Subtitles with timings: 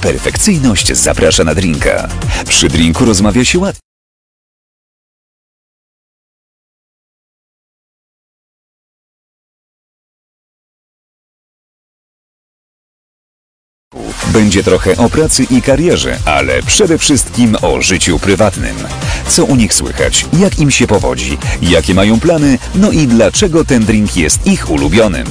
[0.00, 2.08] Perfekcyjność zaprasza na drinka.
[2.48, 3.89] Przy drinku rozmawia się łatwiej.
[14.50, 18.76] Będzie trochę o pracy i karierze, ale przede wszystkim o życiu prywatnym.
[19.28, 23.84] Co u nich słychać, jak im się powodzi, jakie mają plany, no i dlaczego ten
[23.84, 25.26] drink jest ich ulubionym.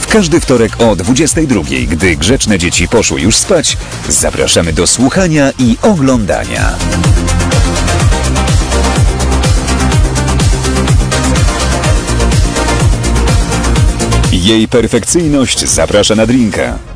[0.00, 3.76] W każdy wtorek o 22, gdy grzeczne dzieci poszły już spać,
[4.08, 6.72] zapraszamy do słuchania i oglądania.
[14.32, 16.89] Jej perfekcyjność zaprasza na drinka.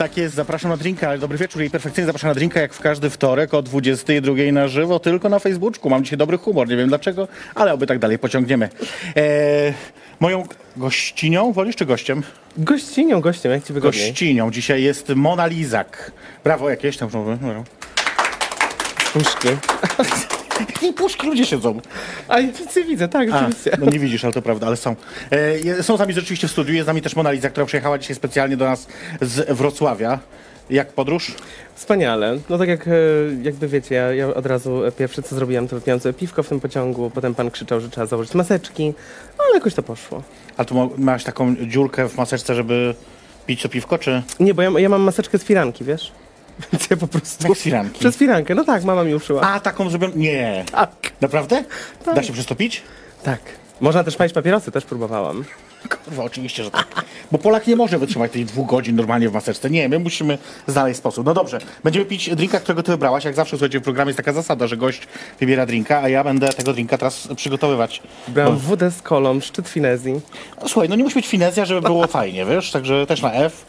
[0.00, 1.18] Tak jest, zapraszam na drinka.
[1.18, 4.98] Dobry wieczór i perfekcyjnie zapraszam na drinka jak w każdy wtorek o 22 na żywo,
[4.98, 5.90] tylko na Facebooku.
[5.90, 8.68] Mam dzisiaj dobry humor, nie wiem dlaczego, ale oby tak dalej pociągniemy.
[9.16, 9.74] E,
[10.20, 10.44] moją
[10.76, 12.22] gościnią, wolisz czy gościem?
[12.56, 14.10] Gościnią, gościem, jak ci wygodniej.
[14.10, 16.12] Gościnią dzisiaj jest Mona Lizak.
[16.44, 17.08] Brawo jakieś tam.
[17.40, 17.64] No.
[19.12, 19.48] Puszki.
[20.82, 21.80] I puszki ludzie siedzą.
[22.28, 23.70] A nic nie widzę, tak, A, oczywiście.
[23.78, 24.96] no nie widzisz, ale to prawda, ale są.
[25.30, 27.98] E, są z nami rzeczywiście w studiu, jest z nami też Mona Liza, która przyjechała
[27.98, 28.86] dzisiaj specjalnie do nas
[29.20, 30.18] z Wrocławia.
[30.70, 31.34] Jak podróż?
[31.74, 32.38] Wspaniale.
[32.50, 32.90] No tak jak e,
[33.42, 36.60] jakby wiecie, ja, ja od razu pierwsze co zrobiłam, to wypiłam sobie piwko w tym
[36.60, 38.94] pociągu, potem pan krzyczał, że trzeba założyć maseczki,
[39.38, 40.22] ale jakoś to poszło.
[40.56, 42.94] A tu masz taką dziurkę w maseczce, żeby
[43.46, 46.12] pić to piwko, czy Nie, bo ja, ja mam maseczkę z firanki, wiesz?
[46.72, 47.48] Więc ja po prostu...
[47.48, 48.00] Jak z firanki?
[48.00, 49.40] Przez firankę, no tak, mama mi uszyła.
[49.42, 50.14] A, taką zrobioną?
[50.16, 50.64] Nie.
[50.72, 50.90] Tak.
[51.20, 51.64] Naprawdę?
[52.04, 52.14] Tak.
[52.14, 52.82] Da się przez to pić?
[53.22, 53.40] Tak.
[53.80, 55.44] Można też palić papierosy, też próbowałam.
[56.04, 57.04] Kurwa, oczywiście, że tak.
[57.32, 59.70] Bo Polak nie może wytrzymać tych dwóch godzin normalnie w maseczce.
[59.70, 61.26] Nie, my musimy znaleźć sposób.
[61.26, 63.24] No dobrze, będziemy pić drinka, którego ty wybrałaś.
[63.24, 65.02] Jak zawsze, słuchajcie, w programie jest taka zasada, że gość
[65.40, 68.02] wybiera drinka, a ja będę tego drinka teraz przygotowywać.
[68.28, 70.20] Brałam wódę z kolą, szczyt finezji.
[70.62, 72.70] No, słuchaj, no nie musi być finezja, żeby było fajnie, wiesz?
[72.70, 73.66] Także też na F.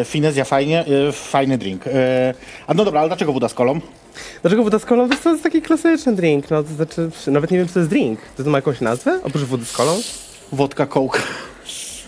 [0.00, 1.86] E, finezja fajnie, e, fajny drink.
[1.86, 2.34] E,
[2.66, 3.80] a no dobra, ale dlaczego woda z kolą?
[4.42, 5.08] Dlaczego woda z kolą?
[5.08, 8.20] To jest taki klasyczny drink, no to znaczy, nawet nie wiem, co to jest drink.
[8.36, 10.00] To, to ma jakąś nazwę, oprócz wody z kolą?
[10.52, 11.20] Wodka, coke.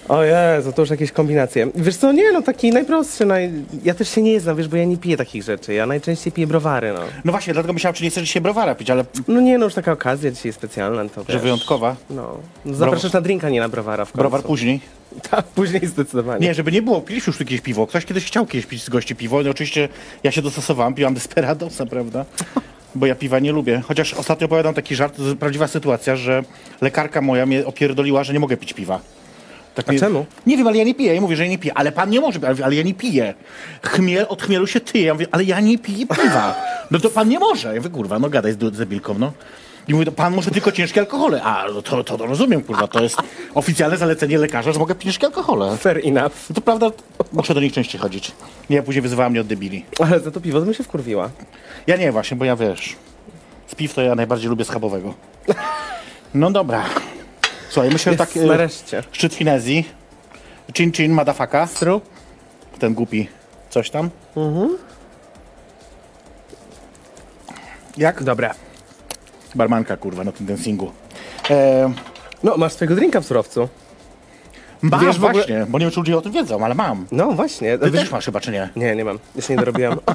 [0.09, 1.69] O Jezu, to już jakieś kombinacje.
[1.75, 3.53] Wiesz co, nie no, taki najprostszy, naj...
[3.85, 6.47] ja też się nie znam, wiesz, bo ja nie piję takich rzeczy, ja najczęściej piję
[6.47, 7.01] browary, no.
[7.25, 9.75] No właśnie, dlatego myślałem, czy nie chcesz dzisiaj browara pić, ale No nie no, już
[9.75, 11.97] taka okazja dzisiaj specjalna, to że wiesz, wyjątkowa.
[12.11, 14.19] No, no zapraszasz na drinka, nie na browara w końcu.
[14.19, 14.81] Browar później.
[15.31, 16.47] Tak, później zdecydowanie.
[16.47, 17.87] Nie, żeby nie było, piliśmy już tu kiedyś piwo.
[17.87, 19.43] Ktoś kiedyś chciał kiedyś pić z gości piwo.
[19.43, 19.89] No oczywiście
[20.23, 22.25] ja się dostosowałem, piłam Desperadosa, prawda?
[22.95, 23.83] Bo ja piwa nie lubię.
[23.89, 26.43] Chociaż ostatnio opowiadam taki żart, to jest prawdziwa sytuacja, że
[26.81, 29.01] lekarka moja mnie opierdoliła, że nie mogę pić piwa.
[29.75, 30.27] Tak A czemu?
[30.47, 31.15] Nie wiem, ale ja nie piję.
[31.15, 31.73] Ja mówię, że ja nie piję.
[31.75, 33.35] Ale pan nie może, ale, ja nie piję.
[33.83, 35.05] Chmiel, od chmielu się tyje.
[35.05, 36.55] Ja mówię, ale ja nie piję piwa.
[36.91, 37.69] No to pan nie może.
[37.69, 39.33] Ja mówię, kurwa, no gadaj z z debilką, no.
[39.89, 41.43] I mówię, pan może tylko ciężkie alkohole.
[41.43, 42.89] A, no to, to, rozumiem, kurwa.
[42.89, 43.17] To jest
[43.55, 45.77] oficjalne zalecenie lekarza, że mogę pić ciężkie alkohole.
[45.77, 46.51] Fair enough.
[46.51, 46.91] No to prawda,
[47.33, 48.33] muszę do nich częściej chodzić.
[48.71, 49.85] Nie, później wyzywała mnie od debili.
[50.01, 51.31] Ale za to piwo to mi się wkurwiła.
[51.87, 52.97] Ja nie właśnie, bo ja wiesz,
[53.67, 55.15] z piw to ja najbardziej lubię schabowego.
[56.35, 56.85] No dobra.
[57.71, 58.37] Słuchaj, myślę, że tak...
[58.37, 59.03] nareszcie.
[59.13, 59.89] Szczyt finezji.
[60.77, 61.67] Chin chin, madafaka.
[61.67, 62.01] Stru?
[62.79, 63.29] Ten głupi
[63.71, 64.11] coś tam.
[67.97, 68.23] Jak?
[68.23, 68.55] Dobra.
[69.59, 70.93] Barmanka, kurwa, na tym dancingu.
[71.51, 71.93] E,
[72.45, 73.69] No, masz swojego drinka w surowcu.
[74.83, 77.07] mam Wiesz, w ogóle- właśnie, bo nie wiem, czy ludzie o tym wiedzą, ale mam.
[77.13, 77.79] No właśnie.
[77.79, 78.69] Ty Wiesz- też masz chyba, czy nie?
[78.77, 79.19] Nie, nie mam.
[79.37, 79.99] Jeszcze nie dorobiłam.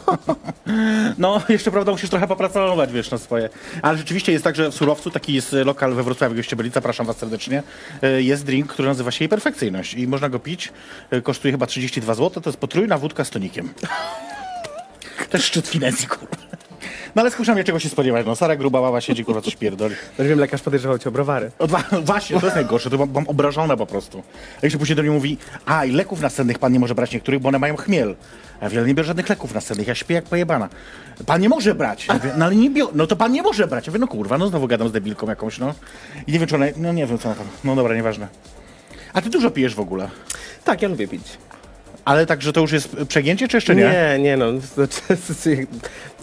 [1.18, 3.50] No, jeszcze prawda, musisz trochę popracować, wiesz, na swoje.
[3.82, 6.70] Ale rzeczywiście jest tak, że w Surowcu, taki jest e, lokal we Wrocławiu, gdzieście byli,
[6.70, 7.64] zapraszam was serdecznie,
[8.02, 10.72] e, jest drink, który nazywa się jej perfekcyjność i można go pić,
[11.12, 13.74] e, kosztuje chyba 32 zł, to jest potrójna wódka z tonikiem.
[15.30, 16.36] Też szczyt finezji, kurwa.
[17.16, 19.96] No ale skuszam mnie czego się spodziewać, no Sara gruba baba siedzi, kurwa, coś pierdoli.
[20.20, 21.52] No, wiem, lekarz podejrzewał cię o browary.
[21.60, 24.24] O, dwa, właśnie, to jest najgorsze, to mam, mam obrażone po prostu.
[24.64, 27.42] A jeszcze później do mnie mówi, a i leków nasennych pan nie może brać niektórych,
[27.42, 28.16] bo one mają chmiel.
[28.62, 30.70] A ja wiele nie biorę żadnych leków nasennych, ja śpię jak pojebana.
[31.26, 32.08] Pan nie może brać.
[32.08, 33.88] Ja mówię, no ale nie biorę, no to pan nie może brać.
[33.88, 35.74] Ja mówię, no kurwa, no znowu gadam z debilką jakąś, no.
[36.28, 38.28] I nie wiem, czy ona, no nie wiem, co ona tam, no dobra, nieważne.
[39.14, 40.10] A ty dużo pijesz w ogóle.
[40.64, 41.24] Tak, ja lubię pić.
[42.06, 43.82] Ale tak, że to już jest przegięcie, czy jeszcze nie?
[43.82, 44.46] Nie, nie no.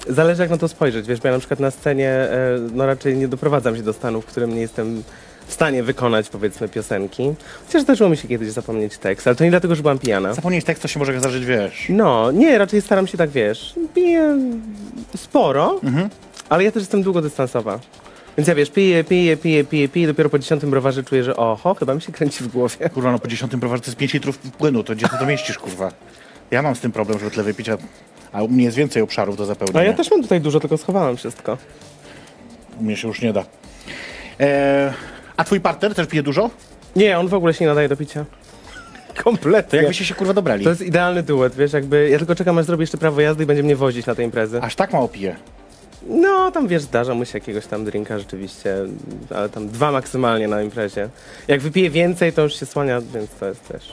[0.08, 1.06] Zależy jak na to spojrzeć.
[1.06, 4.26] Wiesz, ja na przykład na scenie e, no raczej nie doprowadzam się do stanu, w
[4.26, 5.02] którym nie jestem
[5.46, 7.34] w stanie wykonać powiedzmy piosenki.
[7.66, 10.34] Chociaż zdarzyło mi się kiedyś zapomnieć tekst, ale to nie dlatego, że byłam pijana.
[10.34, 11.86] Zapomnieć tekst, to się może zdarzyć, wiesz.
[11.88, 14.38] No, nie, raczej staram się tak, wiesz, piję
[15.16, 15.80] sporo,
[16.48, 17.78] ale ja też jestem długodystansowa.
[18.40, 21.74] Więc ja wiesz, piję, piję, piję, piję, piję, dopiero po dziesiątym browarze czuję, że oho,
[21.74, 22.90] chyba mi się kręci w głowie.
[22.94, 25.58] Kurwa, no po dziesiątym browarze to jest 5 litrów płynu, to gdzie ty to mieścisz,
[25.58, 25.92] kurwa?
[26.50, 27.78] Ja mam z tym problem, żeby tyle wypić, a,
[28.32, 29.82] a u mnie jest więcej obszarów do A zapełnienia.
[29.82, 31.58] ja też mam tutaj dużo, tylko schowałam wszystko.
[32.80, 33.44] U mnie się już nie da.
[34.40, 34.92] E,
[35.36, 36.50] a twój partner też pije dużo?
[36.96, 38.24] Nie, on w ogóle się nie nadaje do picia.
[39.24, 39.70] Kompletnie.
[39.70, 40.64] To jakbyście się kurwa dobrali.
[40.64, 43.46] To jest idealny duet, wiesz, jakby ja tylko czekam aż zrobię jeszcze prawo jazdy i
[43.46, 44.62] będzie mnie wozić na te imprezy.
[44.62, 45.36] Aż tak mało pije.
[46.06, 48.76] No, tam wiesz, zdarza mu się jakiegoś tam drinka rzeczywiście,
[49.34, 51.08] ale tam dwa maksymalnie na imprezie.
[51.48, 53.92] Jak wypije więcej, to już się słania, więc to jest też...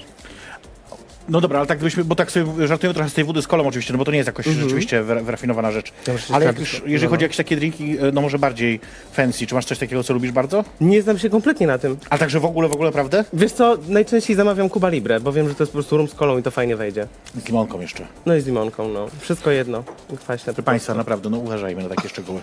[1.30, 3.68] No dobra, ale tak gdybyśmy, bo tak sobie żartujemy trochę z tej wody z kolą
[3.68, 5.94] oczywiście, no bo to nie jest jakoś rzeczywiście wyra- wyrafinowana rzecz.
[6.34, 7.22] Ale jak już, jeżeli no, chodzi o no.
[7.24, 8.80] jakieś takie drinki, e, no może bardziej
[9.12, 10.64] fancy, czy masz coś takiego, co lubisz bardzo?
[10.82, 11.98] Nie znam się kompletnie na tym.
[12.10, 13.24] A także w ogóle, w ogóle, prawda?
[13.34, 16.14] Wiesz co, najczęściej zamawiam Cuba Libre, bo wiem, że to jest po prostu rum z
[16.14, 17.08] kolą i to fajnie wejdzie.
[17.44, 18.08] Z limonką jeszcze.
[18.26, 19.08] No i z limonką, no.
[19.20, 19.84] Wszystko jedno.
[20.20, 20.54] Kwaśne.
[20.54, 22.40] Proszę Państwa, naprawdę, no uważajmy na takie szczegóły.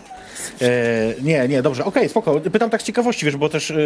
[0.62, 0.69] E,
[1.22, 2.40] nie, nie, dobrze, okej, spoko.
[2.40, 3.76] Pytam tak z ciekawości, wiesz, bo też e,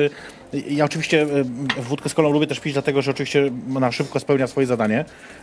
[0.70, 4.46] ja oczywiście e, wódkę z kolą lubię też pić, dlatego że oczywiście na szybko spełnia
[4.46, 4.87] swoje zadanie,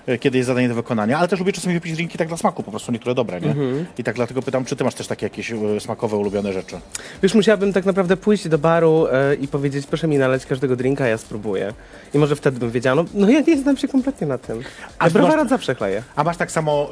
[0.07, 2.63] e, kiedy jest zadanie do wykonania, ale też lubię czasami wypić drinki tak dla smaku,
[2.63, 3.55] po prostu niektóre dobre, nie?
[3.97, 6.75] I tak dlatego pytam, czy ty masz też takie jakieś e, smakowe, ulubione rzeczy?
[7.23, 11.07] Wiesz, musiałabym tak naprawdę pójść do baru e, i powiedzieć, proszę mi nalać każdego drinka,
[11.07, 11.73] ja spróbuję.
[12.13, 14.61] I może wtedy bym wiedziała, no, no ja nie znam się kompletnie na tym.
[14.99, 16.03] A browarat masz- zawsze chlaję.
[16.15, 16.89] A masz tak samo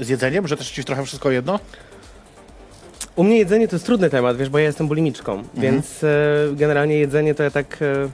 [0.00, 1.58] z jedzeniem, że też ci trochę wszystko jedno?
[3.16, 6.08] U mnie jedzenie to jest trudny temat, wiesz, bo ja jestem bulimiczką, więc e,
[6.52, 8.08] generalnie jedzenie to ja tak e,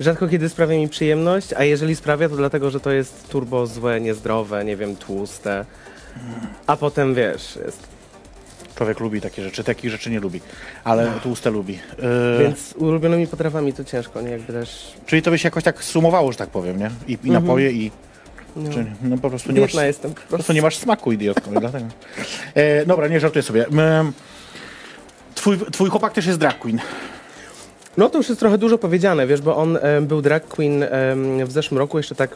[0.00, 4.00] rzadko kiedy sprawia mi przyjemność, a jeżeli sprawia, to dlatego, że to jest turbo złe,
[4.00, 5.64] niezdrowe, nie wiem, tłuste.
[6.66, 7.94] A potem, wiesz, jest.
[8.76, 10.40] Człowiek lubi takie rzeczy, takich rzeczy nie lubi,
[10.84, 11.78] ale tłuste lubi.
[12.38, 14.94] E, Więc ulubionymi potrawami to ciężko, nie jakby też...
[15.06, 16.90] Czyli to by się jakoś tak sumowało, że tak powiem, nie?
[17.08, 17.90] I, i napoje, i...
[18.56, 18.72] No.
[18.72, 19.70] Czy, no po prostu nie masz...
[19.70, 20.14] Biedna jestem.
[20.14, 21.86] Po prostu nie masz smaku, idiotko, i dlatego.
[22.54, 23.66] E, dobra, nie żartuję sobie.
[23.66, 24.12] Em,
[25.34, 26.80] Twój, twój chłopak też jest drag queen.
[27.96, 31.46] No to już jest trochę dużo powiedziane, wiesz, bo on em, był drag queen em,
[31.46, 32.30] w zeszłym roku, jeszcze tak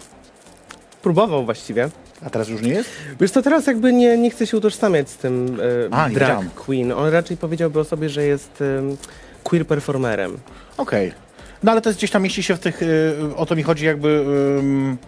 [1.03, 1.89] próbował właściwie.
[2.27, 2.91] A teraz już nie jest?
[3.21, 5.59] Wiesz co, teraz jakby nie, nie chce się utożsamiać z tym
[5.91, 6.51] e, A, nie drag wiedziałem.
[6.51, 6.93] queen.
[6.93, 8.97] On raczej powiedziałby o sobie, że jest em,
[9.45, 10.39] queer performerem.
[10.77, 11.13] Okej.
[11.63, 13.87] No ale to jest gdzieś tam mieści się w tych, y, o to mi chodzi
[13.87, 14.09] jakby
[14.59, 14.99] ym,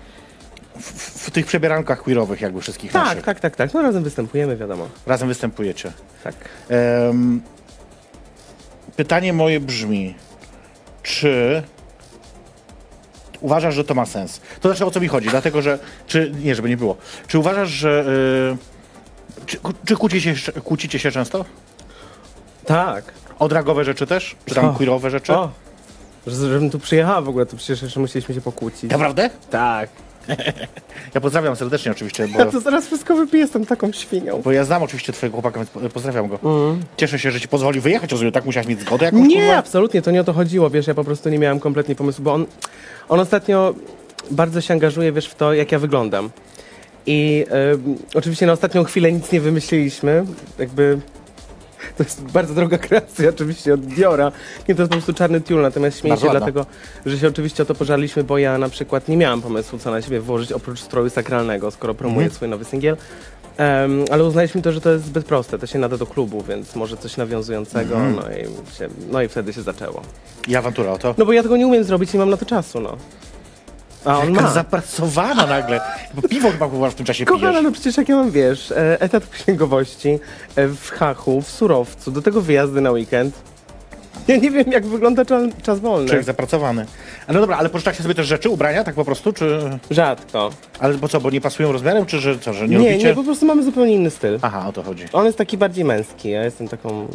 [0.81, 0.85] w,
[1.27, 3.25] w tych przebierankach queerowych jakby wszystkich Tak, naszych.
[3.25, 3.75] tak, tak, tak.
[3.75, 4.89] No razem występujemy, wiadomo.
[5.07, 5.93] Razem występujecie.
[6.25, 6.35] Tak.
[6.69, 7.41] Em,
[8.97, 10.15] pytanie moje brzmi,
[11.03, 11.63] czy
[13.41, 14.41] uważasz, że to ma sens?
[14.61, 16.97] To znaczy o co mi chodzi, dlatego że, czy, nie, żeby nie było,
[17.29, 18.05] czy uważasz, że,
[19.43, 21.45] y, czy, czy kłócicie, się, kłócicie się często?
[22.67, 23.05] Tak.
[23.39, 24.37] O dragowe rzeczy też?
[24.47, 24.73] Czy tam O.
[24.73, 25.33] queerowe rzeczy?
[25.33, 25.51] O!
[26.27, 28.91] Że- Żebym tu przyjechała w ogóle, to przecież jeszcze musieliśmy się pokłócić.
[28.91, 29.31] Naprawdę?
[29.51, 29.91] Tak.
[31.15, 34.43] Ja pozdrawiam serdecznie oczywiście, bo, Ja to zaraz wszystko wypiję, jestem taką świnią.
[34.45, 36.39] bo ja znam oczywiście twojego chłopaka, więc po- pozdrawiam go.
[36.97, 39.57] Cieszę się, że ci pozwolił wyjechać, rozumiem, tak musiałeś mieć zgodę jakąś, Nie, kurwa?
[39.57, 42.33] absolutnie, to nie o to chodziło, wiesz, ja po prostu nie miałem kompletnie pomysłu, bo
[42.35, 42.47] on,
[43.09, 43.75] on ostatnio
[44.31, 46.31] bardzo się angażuje, wiesz, w to, jak ja wyglądam.
[47.07, 50.25] I em, oczywiście na ostatnią chwilę nic nie wymyśliliśmy,
[50.59, 50.99] jakby
[51.97, 54.33] to jest bardzo droga kreacja oczywiście od Diora.
[54.69, 56.41] Nie, to jest po prostu czarny tiul, natomiast śmieję Bardzo się ładna.
[56.41, 56.67] dlatego,
[57.07, 60.03] że się oczywiście o to pożarliśmy, bo ja na przykład nie miałam pomysłu, co na
[60.03, 62.35] siebie włożyć oprócz stroju sakralnego, skoro promuję Mhm.
[62.37, 62.97] swój nowy singiel.
[63.57, 66.77] Em, ale uznaliśmy to, że to jest zbyt proste, to się nada do klubu, więc
[66.77, 68.17] może coś nawiązującego, Mhm.
[68.17, 70.03] no, i się, no i wtedy się zaczęło.
[70.49, 71.15] I awantura o to.
[71.19, 72.97] No bo ja tego nie umiem zrobić, nie mam na to czasu, no.
[74.05, 74.51] A on Jaka ma.
[74.51, 75.81] zapracowana nagle.
[76.15, 77.65] Bo piwo chyba w tym czasie Kochana, pijesz.
[77.65, 80.19] no przecież jak ja mam, wiesz, e, etat księgowości
[80.57, 83.35] e, w Hachu, w Surowcu, do tego wyjazdy na weekend.
[84.29, 86.07] Ja nie wiem, jak wygląda czas, czas wolny.
[86.07, 86.87] Człowiek zapracowany.
[87.27, 89.61] A no dobra, ale pożyczacie sobie też rzeczy, ubrania, tak po prostu, czy...
[89.91, 90.51] Rzadko.
[90.79, 93.09] Ale bo co, bo nie pasują rozmiarem, czy że co, że nie, Nie, lubicie?
[93.09, 94.39] nie, po prostu mamy zupełnie inny styl.
[94.43, 95.05] Aha, o to chodzi.
[95.13, 97.09] On jest taki bardziej męski, ja jestem taką...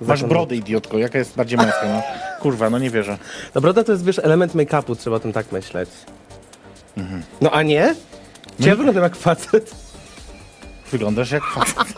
[0.00, 2.02] Masz zakonną- brody, idiotko, jaka jest bardziej męska, no.
[2.40, 3.18] Kurwa, no nie wierzę.
[3.54, 5.88] No broda to jest, wiesz, element make-upu, trzeba o tym tak myśleć.
[6.96, 7.22] Mhm.
[7.40, 7.94] No a nie?
[8.60, 9.74] Czy ja wyglądam jak facet?
[10.92, 11.94] Wyglądasz jak facet.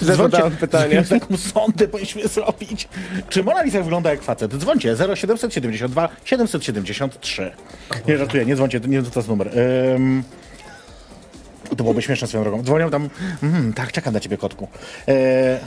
[0.00, 1.04] Zadałem pytanie.
[1.20, 2.88] Taką sondę powinniśmy zrobić.
[3.28, 4.54] Czy Mona Lisa wygląda jak facet?
[4.56, 7.52] Dzwońcie 0772 773.
[8.08, 9.50] Nie żartuję, nie dzwońcie, to nie to jest numer.
[9.94, 10.24] Ym,
[11.68, 12.62] to byłoby śmieszne swoją drogą.
[12.62, 13.08] Dzwonią tam,
[13.42, 14.68] mm, tak, czekam na ciebie, kotku.
[15.08, 15.60] E,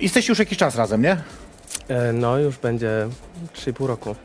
[0.00, 1.16] jesteście już jakiś czas razem, nie?
[1.88, 3.08] E, no, już będzie
[3.54, 4.16] 3,5 roku.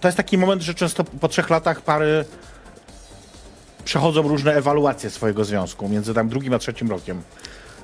[0.00, 2.24] To jest taki moment, że często po trzech latach pary
[3.84, 7.22] przechodzą różne ewaluacje swojego związku między tam drugim a trzecim rokiem.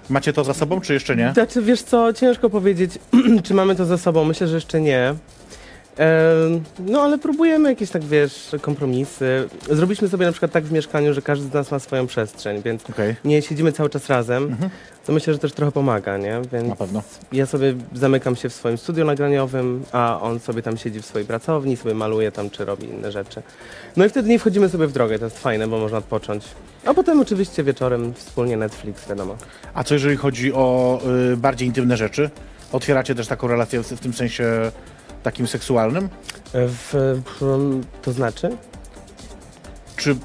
[0.09, 1.33] Macie to za sobą, czy jeszcze nie?
[1.35, 2.99] Znaczy, wiesz co, ciężko powiedzieć,
[3.45, 4.25] czy mamy to za sobą.
[4.25, 5.15] Myślę, że jeszcze nie.
[6.79, 9.49] No, ale próbujemy jakieś tak, wiesz, kompromisy.
[9.71, 12.91] Zrobiliśmy sobie na przykład tak w mieszkaniu, że każdy z nas ma swoją przestrzeń, więc
[12.91, 14.57] Okej, nie siedzimy cały czas razem.
[15.07, 16.41] To myślę, że też trochę pomaga, nie?
[16.53, 17.03] Więc na pewno.
[17.33, 21.26] ja sobie zamykam się w swoim studiu nagraniowym, a on sobie tam siedzi w swojej
[21.26, 23.43] pracowni, sobie maluje tam, czy robi inne rzeczy.
[23.97, 26.45] No i wtedy nie wchodzimy sobie w drogę, to jest fajne, bo można odpocząć.
[26.85, 29.37] A potem oczywiście wieczorem wspólnie Netflix, wiadomo.
[29.75, 31.00] A co jeżeli chodzi o
[31.33, 32.31] y, bardziej intymne rzeczy?
[32.73, 34.73] Otwieracie też taką relację w, w tym sensie
[35.26, 36.09] takim seksualnym?
[36.54, 38.56] W, w, to znaczy?
[39.97, 40.16] Czy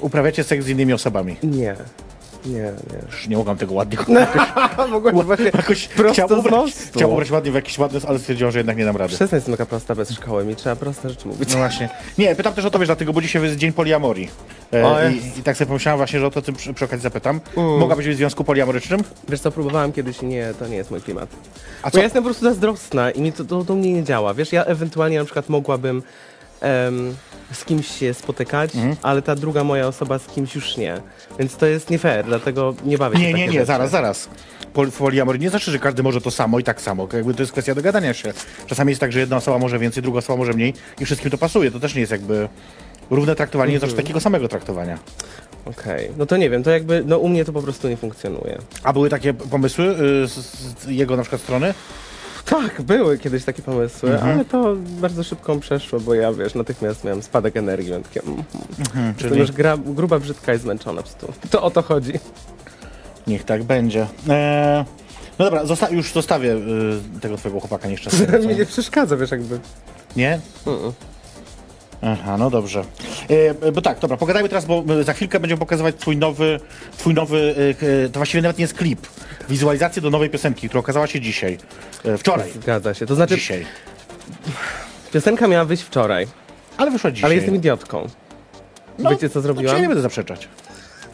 [0.00, 1.36] uprawiacie seks z innymi osobami?
[1.42, 1.76] Nie.
[2.46, 3.06] Nie, nie.
[3.06, 3.98] Już nie mogłam tego ładnie
[4.92, 8.76] Mogłem właśnie jakoś prosto chciałam z ubrać, ładnie w jakiś ładny, ale stwierdziłam, że jednak
[8.76, 9.14] nie dam rady.
[9.14, 11.52] Przestań jestem taka prosta bez szkoły, mi trzeba proste rzeczy mówić.
[11.52, 11.88] No właśnie.
[12.18, 14.30] Nie, pytam też o to, wiesz, dlatego, bo dzisiaj jest dzień poliamorii.
[14.72, 17.40] E, i, I tak sobie pomyślałam właśnie, że o to tym przy, przy okazji zapytam.
[17.56, 17.78] Mm.
[17.78, 19.00] Mogłabyś być w związku poliamorycznym?
[19.28, 21.28] Wiesz co, próbowałem kiedyś i nie, to nie jest mój klimat.
[21.82, 21.98] A Bo co?
[21.98, 24.34] ja jestem po prostu zazdrosna i mi to, to, to mnie nie działa.
[24.34, 26.02] Wiesz, ja ewentualnie na przykład mogłabym
[27.52, 28.96] z kimś się spotykać, Mhm.
[29.02, 31.00] ale ta druga moja osoba z kimś już nie.
[31.38, 33.64] Więc to jest nie fair, dlatego nie bawię się Nie, nie, nie, rzeczy.
[33.64, 34.28] zaraz, zaraz.
[34.74, 37.08] Pol- Poliamorii nie znaczy, że każdy może to samo i tak samo.
[37.12, 38.32] Jakby to jest kwestia dogadania się.
[38.66, 41.38] Czasami jest tak, że jedna osoba może więcej, druga osoba może mniej i wszystkim to
[41.38, 41.70] pasuje.
[41.70, 42.48] To też nie jest jakby
[43.10, 43.90] równe traktowanie, nie Mhm.
[43.90, 44.98] znaczy takiego samego traktowania.
[45.64, 48.58] Okej, no to nie wiem, to jakby, no u mnie to po prostu nie funkcjonuje.
[48.82, 49.96] A były takie pomysły y,
[50.28, 51.74] z, z jego na przykład strony?
[52.46, 54.32] Tak, były kiedyś takie pomysły, Mhm.
[54.34, 58.44] ale to bardzo szybko przeszło, bo ja, wiesz, natychmiast miałem spadek energii, więc takie, mm,
[58.94, 61.48] Hmm, to czyli już gra, gruba, brzydka i zmęczona po prostu.
[61.50, 62.12] To o to chodzi.
[63.26, 64.06] niech tak będzie.
[64.28, 64.84] E,
[65.38, 66.52] no dobra, zosta- już zostawię
[67.16, 68.38] y, tego twojego chłopaka nieszczęsnego.
[68.48, 69.60] mi nie przeszkadza, wiesz, jakby.
[70.16, 70.40] Nie?
[70.66, 70.92] Mm-mm.
[72.02, 72.84] Aha, no dobrze.
[73.64, 76.60] E, bo tak, dobra, pogadajmy teraz, bo za chwilkę będziemy pokazywać twój nowy,
[76.98, 79.06] twój nowy, e, e, to właściwie nawet nie jest klip,
[79.48, 81.58] wizualizację do nowej piosenki, która okazała się dzisiaj,
[82.04, 83.06] e, wczoraj, Zgadza się.
[83.06, 83.66] To znaczy, dzisiaj,
[85.12, 86.26] piosenka miała wyjść wczoraj,
[86.76, 87.26] ale wyszła dzisiaj.
[87.28, 88.06] ale jestem idiotką.
[88.98, 89.76] No, Wiecie, co No, zrobiłam?
[89.76, 90.48] ja nie będę zaprzeczać.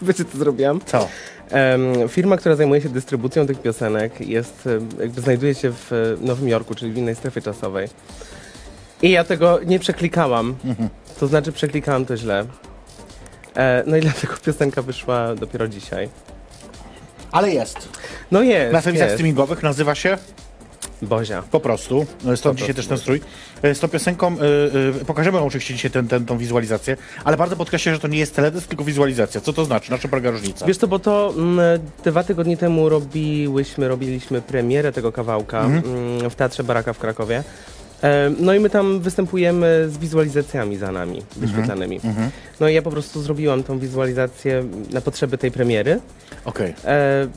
[0.03, 0.81] Wiecie, co zrobiłam?
[0.87, 1.09] Co?
[1.51, 4.69] Em, firma, która zajmuje się dystrybucją tych piosenek, jest,
[5.01, 5.97] jakby znajduje się w e,
[6.27, 7.89] Nowym Jorku, czyli w innej strefie czasowej.
[9.03, 10.55] I ja tego nie przeklikałam.
[10.65, 10.89] Mhm.
[11.21, 12.47] To znaczy, przeklikałam to źle.
[13.57, 16.09] E, no i dlatego piosenka wyszła dopiero dzisiaj.
[17.33, 17.89] Ale jest.
[18.31, 19.15] No jest, Na serwisach jest.
[19.17, 20.19] streamingowych nazywa się
[21.03, 21.43] Bozia.
[21.51, 23.21] po prostu, e, stąd Po dzisiaj też ten strój.
[23.63, 27.57] E, Z tą piosenką, e, e, pokażemy oczywiście dzisiaj ten, ten, tą wizualizację, ale bardzo
[27.57, 29.41] podkreślę, że to nie jest teledysk, tylko wizualizacja.
[29.41, 29.91] Co to znaczy?
[29.91, 30.67] Na czym polega różnica?
[30.67, 35.83] Wiesz co, bo to mm, dwa tygodnie temu robiłyśmy, robiliśmy premierę tego kawałka mm,
[36.31, 37.43] w Teatrze Baraka w Krakowie.
[38.03, 42.01] E, No i my tam występujemy z wizualizacjami za nami, wyświetlanymi.
[42.05, 42.31] Mhm.
[42.61, 46.01] No i ja po prostu zrobiłam tą wizualizację na potrzeby tej premiery.
[46.45, 46.75] Okej.
[46.85, 47.29] E,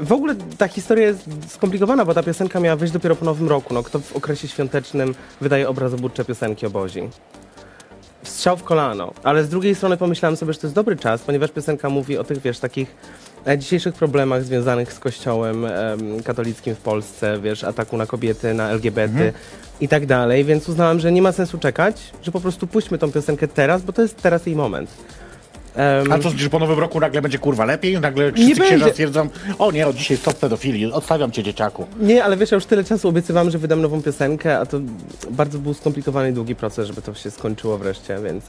[0.00, 3.74] w ogóle ta historia jest skomplikowana, bo ta piosenka miała wyjść dopiero po nowym roku.
[3.74, 7.08] No, kto w okresie świątecznym wydaje obrazobudcze piosenki o Bozi?
[8.22, 9.12] Strzał w kolano.
[9.22, 12.24] Ale z drugiej strony pomyślałam sobie, że to jest dobry czas, ponieważ piosenka mówi o
[12.24, 12.96] tych, wiesz, takich
[13.58, 19.32] dzisiejszych problemach związanych z kościołem em, katolickim w Polsce, wiesz, ataku na kobiety, na LGBT
[19.80, 23.12] i tak dalej, więc uznałam, że nie ma sensu czekać, że po prostu puśćmy tą
[23.12, 24.90] piosenkę teraz, bo to jest teraz jej moment.
[25.76, 28.00] Em, A co, że po nowym roku nagle będzie kurwa lepiej?
[28.00, 28.90] Nagle Nie wszyscy księża będzie.
[28.90, 29.28] stwierdzą,
[29.58, 31.86] o nie, od dzisiaj stop pedofilii, odstawiam cię dzieciaku.
[32.00, 34.80] Nie, ale wiesz, ja już tyle czasu obiecywałam, że wydam nową piosenkę, a to
[35.30, 38.44] bardzo był skomplikowany i długi proces, żeby to się skończyło wreszcie, więc...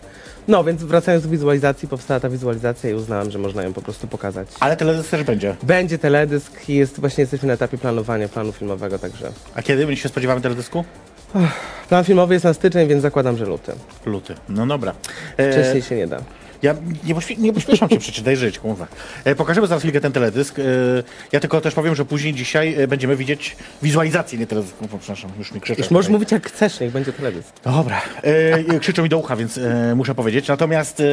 [0.48, 4.08] No, więc wracając do wizualizacji, powstała ta wizualizacja i uznałam, że można ją po prostu
[4.08, 4.48] pokazać.
[4.60, 5.56] Ale teledysk też będzie.
[5.64, 9.32] Będzie teledysk i jest, właśnie jesteśmy na etapie planowania planu filmowego, także...
[9.56, 10.84] A kiedy my się spodziewamy teledysku?
[11.90, 13.72] Plan filmowy jest na styczeń, więc zakładam, że luty.
[14.06, 14.36] Luty.
[14.50, 14.94] No dobra.
[15.38, 16.18] E, Wcześniej się nie da.
[16.62, 18.88] Ja nie, pośpie- nie pośpieszam cię przecież, daj żyć, kurwa.
[19.24, 20.60] E, pokażemy zaraz chwilkę ten teledysk.
[20.60, 20.64] E,
[21.32, 24.76] ja tylko też powiem, że później dzisiaj e, będziemy widzieć wizualizację, nie teledysk.
[24.94, 25.82] O, Przepraszam, już mi krzyczą.
[25.82, 27.50] Już możesz mówić jak chcesz, niech będzie teledysk.
[27.64, 28.02] Dobra.
[28.24, 30.48] E, krzyczą mi do ucha, więc e, muszę powiedzieć.
[30.48, 31.04] Natomiast e,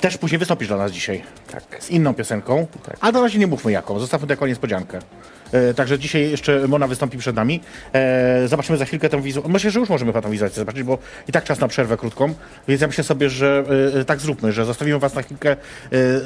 [0.00, 1.22] też później wystąpisz dla nas dzisiaj.
[1.50, 1.62] Tak.
[1.80, 2.96] z inną piosenką, Tak.
[3.00, 4.98] ale to razie nie mówmy jaką, zostawmy to jako niespodziankę.
[5.52, 7.60] E, także dzisiaj jeszcze Mona wystąpi przed nami.
[7.92, 9.52] E, zobaczymy za chwilkę tę wizualizację.
[9.52, 12.34] Myślę, że już możemy chyba tę wizualizację zobaczyć, bo i tak czas na przerwę krótką.
[12.68, 13.64] Więc ja myślę sobie, że
[13.94, 15.56] e, tak zróbmy, że zostawimy was na chwilkę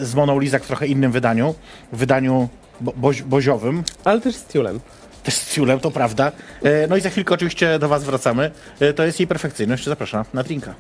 [0.01, 1.55] z Moną Lizak w trochę innym wydaniu.
[1.93, 2.49] W wydaniu
[2.81, 3.83] bo, boziowym.
[4.05, 4.81] Ale też z tiulem.
[5.23, 6.33] Też z Ciulem, to prawda.
[6.89, 8.51] No i za chwilkę oczywiście do was wracamy.
[8.97, 9.85] To jest jej perfekcyjność.
[9.85, 10.75] Zapraszam na drinka.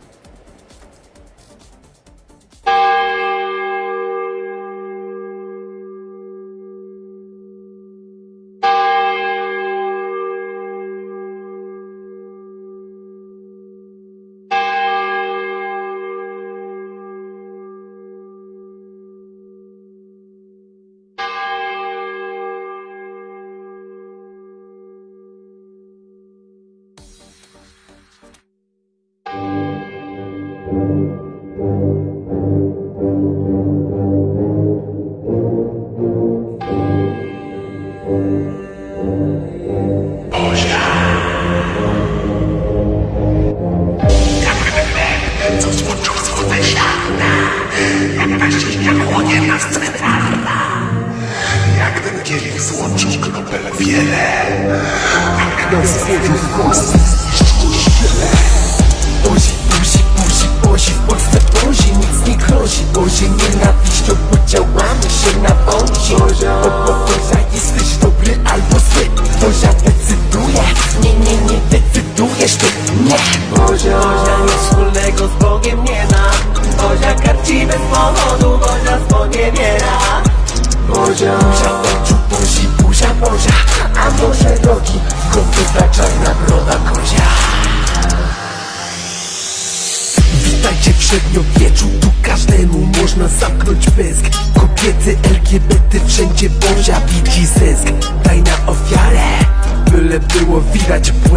[56.62, 57.01] Force.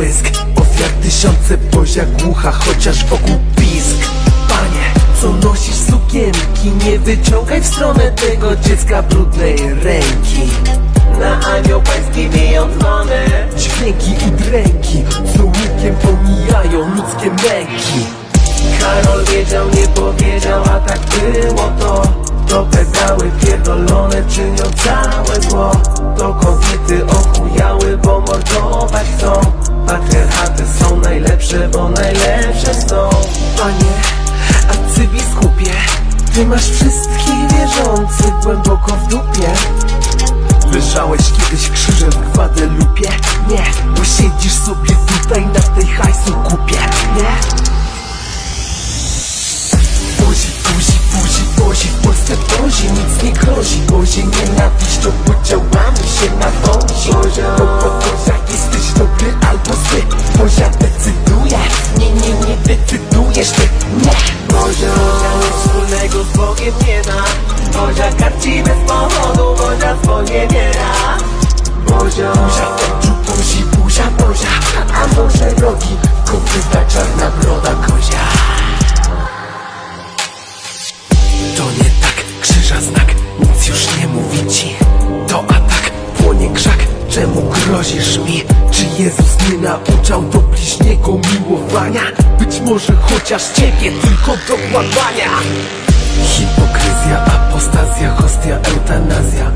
[0.05, 0.25] błysk.
[0.55, 3.97] Ofiar tysiące poziak głucha, chociaż wokół pisk.
[4.49, 6.71] Panie, co nosisz sukienki?
[6.85, 10.41] Nie wyciągaj w stronę tego dziecka brudnej ręki.
[11.19, 13.25] Na anioł pański biją dzwony.
[13.57, 18.05] Dźwięki i dręki, co łukiem pomijają ludzkie męki.
[18.81, 22.01] Karol wiedział, nie powiedział, a tak było to.
[22.47, 25.71] To pedały pierdolone czynią całe zło.
[26.17, 29.64] To kobiety ochujały, bo mordować chcą.
[29.87, 33.09] Patriarchaty są najlepsze, bo najlepsze są
[33.57, 33.91] Panie
[34.69, 35.71] arcybiskupie
[36.33, 39.49] Ty masz wszystkich wierzących głęboko w dupie
[40.73, 43.09] Leżałeś kiedyś krzyżem w Gwadelupie?
[43.49, 43.63] Nie,
[43.97, 46.79] bo siedzisz sobie tutaj na tej hajsu kupie
[47.15, 47.31] Nie?
[50.25, 56.35] Buzi, buzi, buzi, bozi W Polsce bozi nic nie grozi Bozi nienawiść to podziałami się
[56.39, 57.11] na wązi
[93.25, 95.29] chociaż ciebie tylko do kładania.
[96.23, 99.51] Hipokryzja, apostazja, hostia, eutanazja.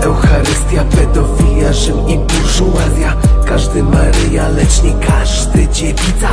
[0.00, 3.16] Eucharystia, pedofilia, Rzym i burżuazja.
[3.46, 6.28] Każdy Maryja, lecz nie każdy dziewica.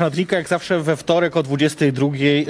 [0.00, 2.06] Na drinka, jak zawsze we wtorek o 22.
[2.16, 2.46] Yy,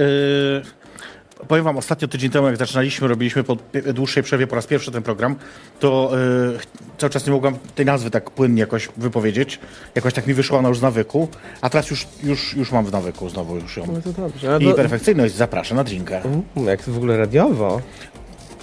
[1.49, 3.57] powiem wam, ostatnio tydzień temu, jak zaczynaliśmy, robiliśmy po
[3.95, 5.37] dłuższej przerwie po raz pierwszy ten program,
[5.81, 6.11] to
[6.53, 6.59] yy,
[6.99, 9.59] cały czas nie mogłam tej nazwy tak płynnie jakoś wypowiedzieć.
[9.95, 11.29] Jakoś tak mi wyszła ona już z nawyku,
[11.61, 13.87] a teraz już, już, już mam w nawyku znowu już ją.
[13.93, 14.59] No to dobrze.
[14.61, 16.17] I do- perfekcyjność zapraszam na drinka.
[16.17, 17.81] Mm, Jak to w ogóle radiowo.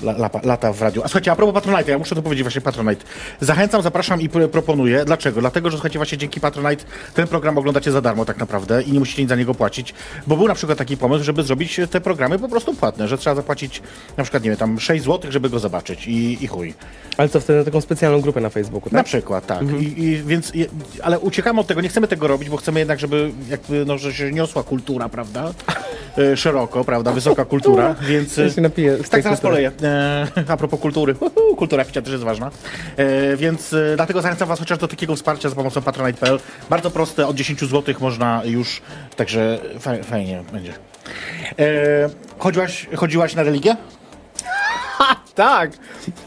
[0.03, 1.01] La, lapa, lata w radiu.
[1.03, 3.05] A słuchajcie, a propos Patronite, ja muszę to powiedzieć właśnie Patronite.
[3.41, 5.05] Zachęcam, zapraszam i pr- proponuję.
[5.05, 5.41] Dlaczego?
[5.41, 8.99] Dlatego, że słuchajcie, właśnie dzięki Patronite ten program oglądacie za darmo tak naprawdę i nie
[8.99, 9.93] musicie nic za niego płacić.
[10.27, 13.36] Bo był na przykład taki pomysł, żeby zrobić te programy po prostu płatne, że trzeba
[13.36, 13.81] zapłacić
[14.17, 16.73] na przykład, nie wiem, tam 6 zł, żeby go zobaczyć i, i chuj.
[17.17, 19.05] Ale co, wtedy na taką specjalną grupę na Facebooku, Na tak?
[19.05, 19.62] przykład, tak.
[19.81, 20.65] I, I, więc, je,
[21.03, 24.13] ale uciekamy od tego, nie chcemy tego robić, bo chcemy jednak, żeby jakby, no, że
[24.13, 25.53] się niosła kultura, prawda?
[26.17, 27.12] E, szeroko, prawda?
[27.12, 28.38] Wysoka kultura, więc...
[28.38, 29.71] Ja się napiję tak, zaraz poleję.
[29.86, 31.15] E, a propos kultury.
[31.19, 32.52] Uhu, kultura picia też jest ważna.
[32.98, 36.39] E, więc e, dlatego zachęcam was chociaż do takiego wsparcia za pomocą patronite.pl.
[36.69, 38.82] Bardzo proste, od 10 zł można już,
[39.15, 40.74] także faj, fajnie będzie.
[41.60, 43.76] E, chodziłaś, chodziłaś na religię?
[45.36, 45.71] Tak!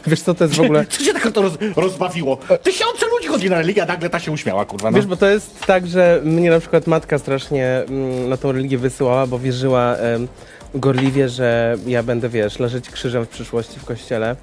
[0.07, 0.85] Wiesz co, to jest w ogóle...
[0.89, 2.37] Co cię tak to roz, rozbawiło?
[2.63, 4.91] Tysiące ludzi chodzi na religię, a nagle ta się uśmiała, kurwa.
[4.91, 4.97] No.
[4.97, 8.77] Wiesz, bo to jest tak, że mnie na przykład matka strasznie mm, na tą religię
[8.77, 10.27] wysyłała, bo wierzyła em,
[10.75, 14.35] gorliwie, że ja będę, wiesz, leżeć krzyżem w przyszłości w kościele.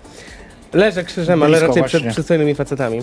[0.72, 2.00] Leżę krzyżem, ale Blisko raczej właśnie.
[2.00, 3.02] przed przystojnymi facetami.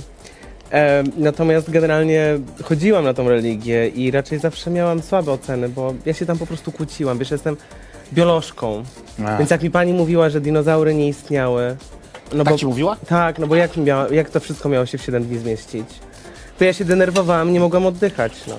[0.70, 6.14] Em, natomiast generalnie chodziłam na tą religię i raczej zawsze miałam słabe oceny, bo ja
[6.14, 7.18] się tam po prostu kłóciłam.
[7.20, 7.58] Wiesz, jestem
[8.14, 8.84] biolożką,
[9.26, 9.38] A.
[9.38, 11.76] więc jak mi pani mówiła, że dinozaury nie istniały,
[12.34, 12.96] no Tak bo ci mówiła?
[13.08, 15.86] tak, no bo jak, miała, jak to wszystko miało się w 7 dni zmieścić?
[16.58, 18.56] To ja się denerwowałam, nie mogłam oddychać, no.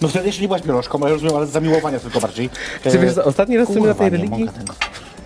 [0.00, 2.50] No wtedy jeszcze nie byłaś biolożką, ale rozumiem, ale z zamiłowania tylko bardziej.
[2.82, 4.44] Czy wiesz, co, ostatni raz byłem na tej nie religii?
[4.44, 4.74] mogę tego.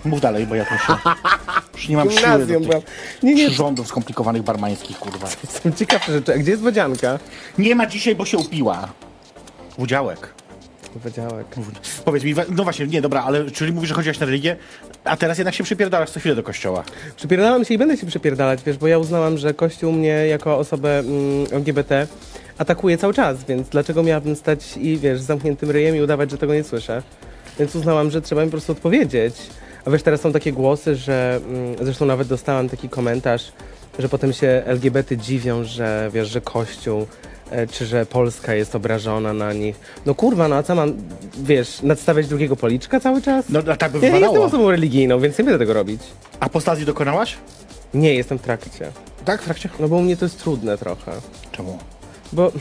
[0.04, 0.92] Mów dalej, bo ja tu się...
[1.74, 2.82] Już nie mam siły do Gimnazjum tych byłam.
[3.22, 5.26] Nie, nie, przyrządów skomplikowanych barmańskich, kurwa.
[5.62, 6.34] są ciekawsze rzeczy.
[6.34, 7.18] A gdzie jest wodzianka?
[7.58, 8.88] Nie ma dzisiaj, bo się upiła.
[9.70, 10.34] W udziałek.
[10.96, 11.46] Wodziałek.
[12.04, 14.56] Powiedz mi, no właśnie, nie, dobra, ale czyli mówisz, że chodziłaś na religię,
[15.04, 16.84] a teraz jednak się przypierdalasz co chwilę do kościoła.
[17.16, 20.98] Przypierdalam się i będę się przypierdalać, wiesz, bo ja uznałam, że Kościół mnie jako osobę
[20.98, 22.06] mm, LGBT
[22.58, 26.38] atakuje cały czas, więc dlaczego miałabym stać i, wiesz, z zamkniętym ryjem i udawać, że
[26.38, 27.02] tego nie słyszę?
[27.58, 29.34] Więc uznałam, że trzeba mi po prostu odpowiedzieć.
[29.84, 33.52] A wiesz, teraz są takie głosy, że, mm, zresztą nawet dostałam taki komentarz,
[33.98, 37.06] że potem się LGBT dziwią, że, wiesz, że Kościół
[37.50, 39.76] e, czy że Polska jest obrażona na nich.
[40.06, 40.92] No kurwa, no a co mam,
[41.42, 43.44] wiesz, nadstawiać drugiego policzka cały czas?
[43.48, 44.46] No a tak by Ja nie jestem wypadało.
[44.46, 46.00] osobą religijną, więc nie będę tego robić.
[46.40, 47.36] Apostazji dokonałaś?
[47.94, 48.92] Nie, jestem w trakcie.
[49.24, 49.68] Tak, w trakcie?
[49.80, 51.12] No bo u mnie to jest trudne trochę.
[51.52, 51.78] Czemu?
[52.32, 52.52] Bo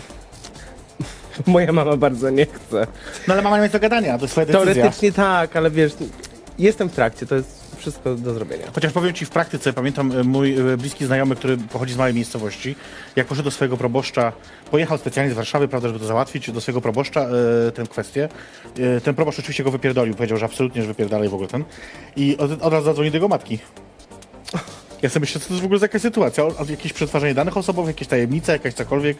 [1.45, 2.88] moja mama bardzo nie chce.
[3.28, 4.73] No ale mama nie ma do gadania, to jest twoja decyzja.
[4.73, 5.93] Teoretycznie tak, ale wiesz,
[6.60, 8.67] jestem w trakcie, to jest wszystko do zrobienia.
[8.76, 12.13] Chociaż powiem ci w praktyce, pamiętam e, mój e, bliski znajomy, który pochodzi z małej
[12.13, 12.76] miejscowości,
[13.15, 14.32] jak poszedł do swojego proboszcza,
[14.71, 17.21] pojechał specjalnie z Warszawy, prawda, żeby to załatwić, do swojego proboszcza
[17.67, 18.30] e, tę kwestię.
[18.80, 21.63] E, ten proboszcz oczywiście go wypierdolił, powiedział, że absolutnie, że wypierdalaj w ogóle ten.
[22.15, 23.60] I od, od razu zadzwonił do jego matki.
[25.03, 26.43] Ja sobie myślę, co to jest w ogóle za jakaś sytuacja?
[26.69, 29.17] Jakieś przetwarzanie danych osobowych, jakieś tajemnice, jakaś cokolwiek.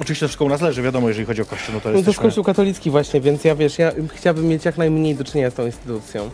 [0.00, 2.10] Oczywiście to wszystko u nas leży, wiadomo, jeżeli chodzi o kościół, no to No to
[2.10, 5.54] jest kościół katolicki właśnie, więc ja wiesz, ja chciałbym mieć jak najmniej do czynienia z
[5.54, 6.30] tą instytucją.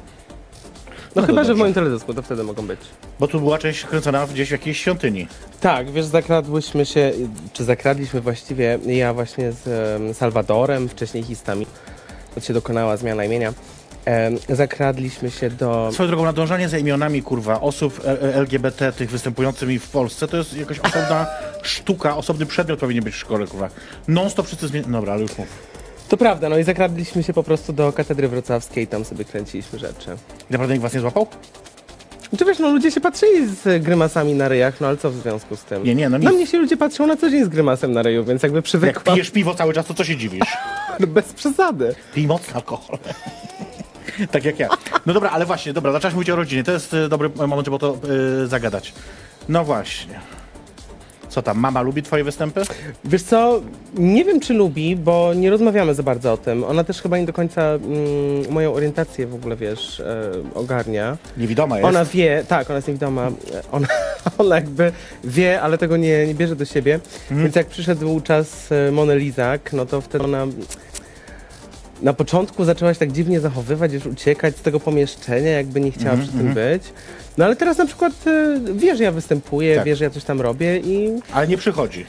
[1.17, 2.81] No, No chyba, że w moim teledysku, to wtedy mogą być.
[3.21, 5.27] Bo tu była część kręcona gdzieś w jakiejś świątyni.
[5.61, 7.13] Tak, wiesz, zakradłyśmy się,
[7.53, 11.67] czy zakradliśmy właściwie, ja właśnie z em, Salwadorem, wcześniej Histami,
[12.35, 13.53] to się dokonała zmiana imienia,
[14.49, 15.91] zakradliśmy się do...
[15.93, 20.37] Swoją drogą, nadążanie za imionami, kurwa, osób e- e- LGBT, tych występującymi w Polsce, to
[20.37, 21.27] jest jakaś osobna
[21.63, 23.69] sztuka, osobny przedmiot powinien być w szkole, kurwa.
[24.09, 24.87] Non-stop wszyscy zmieni...
[24.89, 25.49] Dobra, ale już mów.
[26.09, 30.11] To prawda, no i zakradliśmy się po prostu do katedry wrocławskiej, tam sobie kręciliśmy rzeczy.
[30.51, 31.27] I naprawdę nikt was nie złapał?
[32.39, 35.57] Czy wiesz, no ludzie się patrzyli z grymasami na ryjach, no ale co w związku
[35.57, 35.85] z tym?
[35.85, 36.37] Nie, nie, no Na nic.
[36.39, 39.15] mnie się ludzie patrzą na co dzień z grymasem na ryju, więc jakby Jak przywykłam,
[39.15, 40.57] pijesz piwo cały czas, to co się dziwisz?
[41.01, 41.95] no bez przesady.
[42.15, 42.99] Pij mocny alkohol.
[44.33, 44.69] tak jak ja.
[45.07, 46.65] No dobra, ale właśnie, dobra, zaczęłaś mówić o rodzinie.
[46.65, 47.97] To jest e, dobry moment, żeby o to
[48.43, 48.93] e, zagadać.
[49.49, 50.21] No właśnie.
[51.33, 52.63] Co tam, mama lubi twoje występy?
[53.05, 53.61] Wiesz co,
[53.95, 56.65] nie wiem czy lubi, bo nie rozmawiamy za bardzo o tym.
[56.65, 61.17] Ona też chyba nie do końca mm, moją orientację w ogóle, wiesz, e, ogarnia.
[61.37, 61.89] Niewidoma jest.
[61.89, 63.33] Ona wie, tak, ona jest niewidoma, e,
[63.73, 63.89] ona,
[64.39, 64.93] ona jakby
[65.25, 67.01] wie, ale tego nie, nie bierze do siebie.
[67.31, 70.47] Więc jak przyszedł czas e, Mony Lizak, no to wtedy ona
[72.03, 76.17] na początku zaczęła się tak dziwnie zachowywać, już uciekać z tego pomieszczenia, jakby nie chciała
[76.17, 76.83] przy tym być.
[77.39, 79.85] No ale teraz na przykład e, wie, że ja występuję, Tak.
[79.85, 82.07] wie, że ja coś tam robię i Ale nie przychodzi.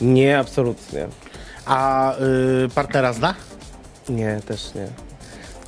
[0.00, 1.06] nie, absolutnie.
[1.66, 2.12] A
[2.64, 3.34] y, partnera zna?
[4.08, 4.86] Nie, też nie.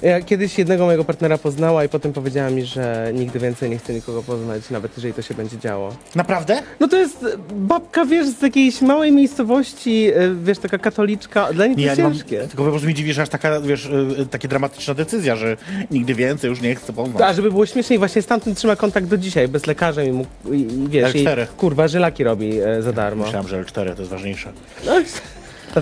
[0.02, 3.94] Ja kiedyś jednego mojego partnera poznała i potem powiedziała mi, że nigdy więcej nie chce
[3.94, 5.96] nikogo poznać, nawet jeżeli to się będzie działo.
[6.14, 6.62] Naprawdę?
[6.80, 11.52] No to jest e, babka, wiesz, z jakiejś małej miejscowości, e, wiesz, taka katoliczka.
[11.52, 12.38] Dla niej to jest nie mam, ciężkie.
[12.38, 15.56] tylko po prostu mi dziwi, że aż taka, wiesz, y, takie dramatyczna decyzja, że
[15.90, 17.22] nigdy więcej już nie chcę poznać.
[17.22, 20.60] A żeby było śmieszniej, właśnie stamtąd trzyma kontakt do dzisiaj, bez lekarza i, mu, i,
[20.60, 21.46] i wiesz, i, L4.
[21.46, 23.24] kurwa, żylaki robi e, za darmo.
[23.24, 24.52] Myślałem, że L4 to jest ważniejsze.
[24.86, 24.92] No,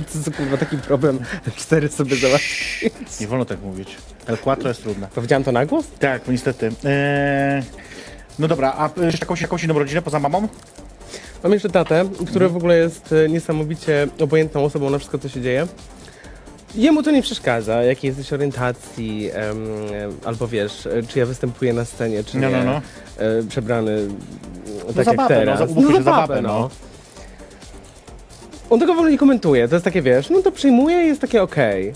[0.01, 1.19] to jest kurwa taki problem,
[1.57, 2.81] cztery sobie załatwić.
[3.21, 3.97] Nie wolno tak mówić.
[4.27, 5.09] L4 jest trudne.
[5.15, 5.85] Powiedziałam to na głos?
[5.99, 6.67] Tak, niestety.
[6.85, 7.63] Eee,
[8.39, 10.49] no dobra, a jeszcze jakąś, jakąś inną rodzinę poza mamą?
[11.43, 15.41] Mam jeszcze tatę, który w ogóle jest e, niesamowicie obojętną osobą na wszystko, co się
[15.41, 15.67] dzieje.
[16.75, 19.57] Jemu to nie przeszkadza, jakiej jesteś orientacji, em,
[20.25, 22.57] albo wiesz, e, czy ja występuję na scenie, czy No, nie.
[22.57, 22.81] no, no.
[23.19, 25.59] E, przebrany m, tak za jak no, teraz.
[25.59, 26.49] za- umówmy się, za babę, no.
[26.49, 26.71] no.
[28.71, 31.21] On tego w ogóle nie komentuje, to jest takie, wiesz, no to przyjmuje i jest
[31.21, 31.93] takie okej.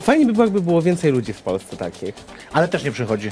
[0.00, 2.14] Fajnie by było, jakby było więcej ludzi w Polsce takich.
[2.52, 3.30] Ale też nie przychodzi.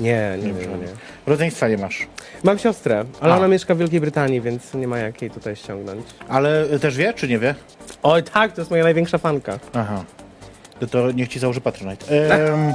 [0.00, 0.86] Nie, nie, nie, nie.
[1.26, 2.06] Rodzeństwa nie masz.
[2.42, 3.36] Mam siostrę, ale A.
[3.36, 6.06] ona mieszka w Wielkiej Brytanii, więc nie ma jak jej tutaj ściągnąć.
[6.28, 7.54] Ale też wie, czy nie wie?
[8.02, 9.58] Oj tak, to jest moja największa fanka.
[9.74, 10.04] Aha.
[10.80, 12.06] To, to niech ci założy Patronite.
[12.34, 12.72] Ehm,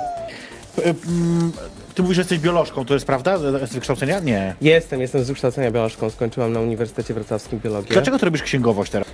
[0.75, 1.51] p- mm,
[1.99, 3.37] ty mówisz, że jesteś biolożką, to jest prawda?
[3.37, 4.19] Z wykształcenia?
[4.19, 4.55] Nie.
[4.61, 7.87] Jestem, jestem z wykształcenia biolożką, skończyłam na Uniwersytecie Wrocławskim biologię.
[7.93, 9.07] Dlaczego ty robisz księgowość teraz?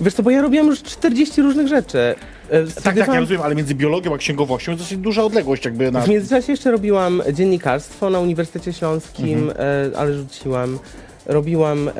[0.00, 1.98] Wiesz co, bo ja robiłam już 40 różnych rzeczy.
[2.50, 5.90] E, Tak, tak, ja rozumiem, ale między biologią a księgowością jest dosyć duża odległość jakby
[5.92, 6.00] na...
[6.00, 9.56] W międzyczasie jeszcze robiłam dziennikarstwo na Uniwersytecie Śląskim, Mhm.
[9.94, 10.78] e, ale rzuciłam.
[11.26, 11.92] Robiłam e,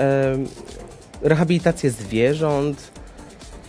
[1.23, 2.91] rehabilitację zwierząt.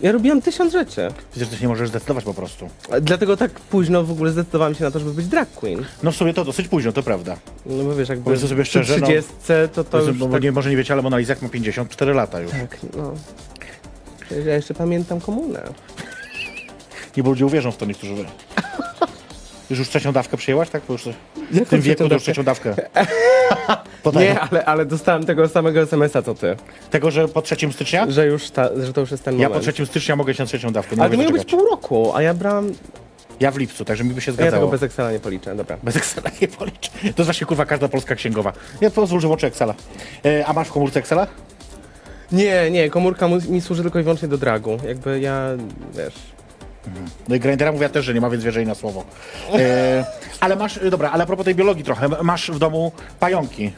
[0.04, 1.08] Ja robiłam tysiąc rzeczy.
[1.30, 2.68] Przecież ty się nie możesz zdecydować po prostu.
[2.90, 5.84] E, Dlatego tak późno w ogóle zdecydowałam się na to, żeby być drag queen.
[6.02, 7.36] No w sumie to dosyć późno, to prawda.
[7.66, 9.32] No bo wiesz, jakby Powiedzmy sobie szczerze, no- 30
[9.74, 12.40] to to już bo tak, nie, może nie wiecie, ale Mona Lisa ma 54 lata
[12.40, 12.50] już.
[12.52, 13.14] tak, no.
[14.46, 15.62] Ja jeszcze pamiętam komunę.
[17.16, 18.14] Nie, bo ludzie uwierzą w to niektórzy.
[19.70, 20.82] Już już trzecią dawkę przyjęłaś, tak?
[20.88, 21.08] Bo już
[21.50, 22.74] w tym wieku to już trzecią dawkę.
[24.20, 26.56] Nie, ale, ale dostałem tego samego SMS-a co ty.
[26.90, 28.10] Tego, że po 3 stycznia?
[28.10, 29.66] Że już ta, że to już jest ten Ja moment.
[29.66, 30.96] po 3 stycznia mogę iść na trzecią dawkę.
[30.96, 32.72] Nie Ale to miało być pół roku, a ja brałam...
[33.40, 34.70] Ja w lipcu, także mi by się Ja tego zgadzało.
[34.70, 35.76] bez Excela nie policzę, dobra.
[35.82, 36.90] Bez Excela nie policzę.
[37.00, 38.52] To jest właśnie kurwa każda polska księgowa.
[38.80, 39.74] Ja pozwól, że włączę Excela.
[40.24, 41.26] E, a masz w komórce Excela?
[42.32, 44.78] Nie, nie, komórka mi służy tylko i wyłącznie do dragu.
[44.88, 45.48] Jakby ja,
[45.94, 46.33] wiesz...
[47.28, 49.04] No i Grindera mówiła też, że nie ma, więc wierzę jej na słowo.
[49.54, 50.04] E,
[50.40, 53.72] ale masz, e, dobra, ale a propos tej biologii trochę, masz w domu pająki.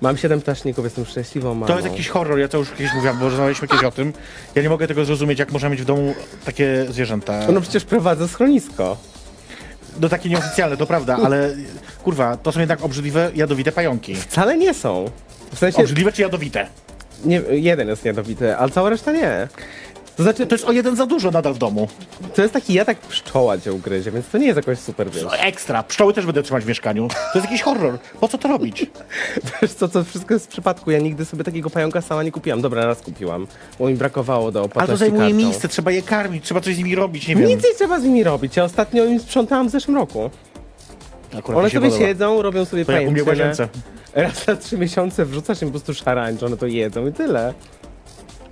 [0.00, 1.66] Mam siedem ptaszników, jestem szczęśliwą mamą.
[1.66, 4.12] To jest jakiś horror, ja to już kiedyś mówiłam, bo rozmawialiśmy kiedyś o tym.
[4.54, 6.14] Ja nie mogę tego zrozumieć, jak można mieć w domu
[6.44, 7.40] takie zwierzęta.
[7.52, 8.96] No przecież prowadzę schronisko.
[10.00, 11.54] No takie nieoficjalne, to prawda, ale
[12.04, 14.14] kurwa, to są jednak obrzydliwe, jadowite pająki.
[14.14, 15.10] Wcale nie są.
[15.54, 16.66] W sensie, Obrzydliwe czy jadowite?
[17.24, 19.48] nie, jeden jest jadowity, ale cała reszta nie.
[20.16, 21.88] To znaczy, To jest o jeden za dużo nadal w domu.
[22.34, 25.22] to jest taki jatak pszczoła cię ugryzie, więc to nie jest jakoś super, wiesz.
[25.24, 25.82] No, ekstra.
[25.82, 27.08] Pszczoły też będę trzymać w mieszkaniu.
[27.08, 27.98] To jest jakiś horror.
[28.20, 28.86] Po co to robić?
[29.62, 30.90] Wiesz co, to wszystko jest w przypadku.
[30.90, 32.60] Ja nigdy sobie takiego pająka sama nie kupiłam.
[32.62, 33.46] Dobra, raz kupiłam,
[33.78, 35.36] bo mi brakowało do Ale to zajmuje kartą.
[35.36, 37.48] miejsce, trzeba je karmić, trzeba coś z nimi robić, nie wiem.
[37.48, 38.56] Nic nie trzeba z nimi robić.
[38.56, 40.30] Ja ostatnio im sprzątałam w zeszłym roku.
[41.38, 42.06] Akurat One mi się sobie podoba.
[42.08, 43.48] siedzą, robią sobie To jak u mnie w pajęczynę.
[43.50, 43.68] łazience.
[44.14, 47.54] Raz na trzy miesiące wrzucasz im po prostu szarańcz, one to jedzą i tyle.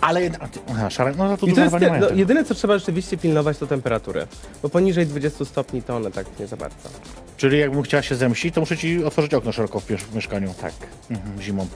[0.03, 0.31] Ale...
[0.71, 3.67] Aha, szarek, no to I to jest nie no, jedyne, co trzeba rzeczywiście pilnować, to
[3.67, 4.27] temperatury.
[4.63, 6.89] Bo poniżej 20 stopni to one tak nie za bardzo.
[7.37, 10.55] Czyli jakbym chciała się zemścić, to muszę ci otworzyć okno szeroko w, w mieszkaniu.
[10.61, 10.73] Tak.
[11.11, 11.67] Mhm, zimą.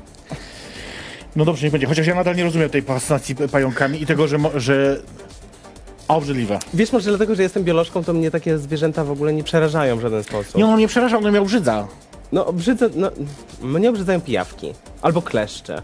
[1.37, 1.87] No dobrze, nie będzie.
[1.87, 4.39] Chociaż ja nadal nie rozumiem tej fascynacji pająkami i tego, że...
[4.55, 5.01] Że...
[6.09, 6.59] Obrzydliwe.
[6.75, 10.01] Wiesz, może dlatego, że jestem biolożką, to mnie takie zwierzęta w ogóle nie przerażają w
[10.01, 10.55] żaden sposób.
[10.55, 11.89] Nie, on mnie przerażał, on miał brzydza.
[12.33, 13.11] No, obrzydzę, no,
[13.62, 14.75] mnie obrzydzają pijawki.
[15.03, 15.83] Albo kleszcze.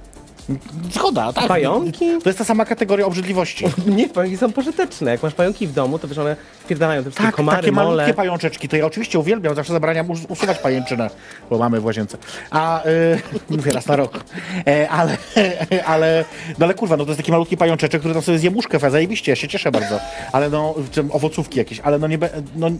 [0.92, 1.48] Zgoda, tak.
[1.48, 2.06] Pająki?
[2.22, 3.64] To jest ta sama kategoria obrzydliwości.
[3.96, 5.10] Nie, pająki są pożyteczne.
[5.10, 7.86] Jak masz pająki w domu, to wiesz, one wpierdają te wszystkie Tak, komary, takie mole.
[7.86, 11.10] malutkie pajączeczki, to ja oczywiście uwielbiam, zawsze zabraniam us- usuwać pajęczynę,
[11.50, 12.18] bo mamy w łazience.
[12.50, 13.20] A, y,
[13.56, 14.24] mówię raz na rok.
[14.66, 15.16] E, ale,
[15.86, 16.24] ale,
[16.58, 19.32] no ale kurwa, no to jest taki malutki pajączeczek, który tam sobie zje muszkę, zajebiście,
[19.32, 20.00] ja się cieszę bardzo.
[20.32, 20.74] Ale no,
[21.10, 22.70] owocówki jakieś, ale no nie, be, no,